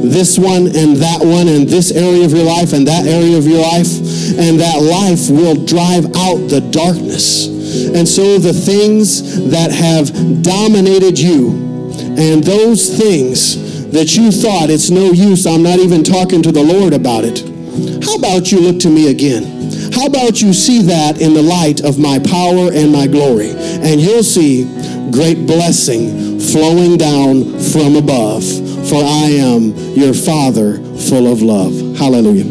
[0.05, 3.47] this one and that one and this area of your life and that area of
[3.47, 3.89] your life.
[4.37, 7.47] And that life will drive out the darkness.
[7.47, 11.49] And so the things that have dominated you
[12.17, 16.61] and those things that you thought it's no use, I'm not even talking to the
[16.61, 17.41] Lord about it.
[18.05, 19.55] How about you look to me again?
[19.93, 23.51] How about you see that in the light of my power and my glory?
[23.55, 24.63] And you'll see
[25.15, 28.43] great blessing flowing down from above
[28.89, 30.77] for I am your Father
[31.09, 31.73] full of love.
[31.97, 32.45] Hallelujah.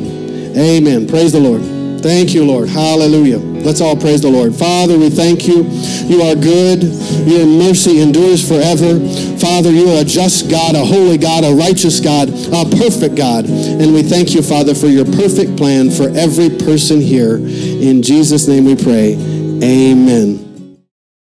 [0.58, 1.06] Amen.
[1.06, 1.62] Praise the Lord.
[2.02, 2.68] Thank you, Lord.
[2.68, 3.38] Hallelujah.
[3.38, 4.54] Let's all praise the Lord.
[4.54, 5.62] Father, we thank you.
[5.62, 6.82] You are good.
[6.82, 8.98] Your mercy endures forever.
[9.38, 13.46] Father, you are a just God, a holy God, a righteous God, a perfect God.
[13.46, 17.36] And we thank you, Father, for your perfect plan for every person here.
[17.36, 19.14] In Jesus' name we pray.
[19.62, 20.43] Amen.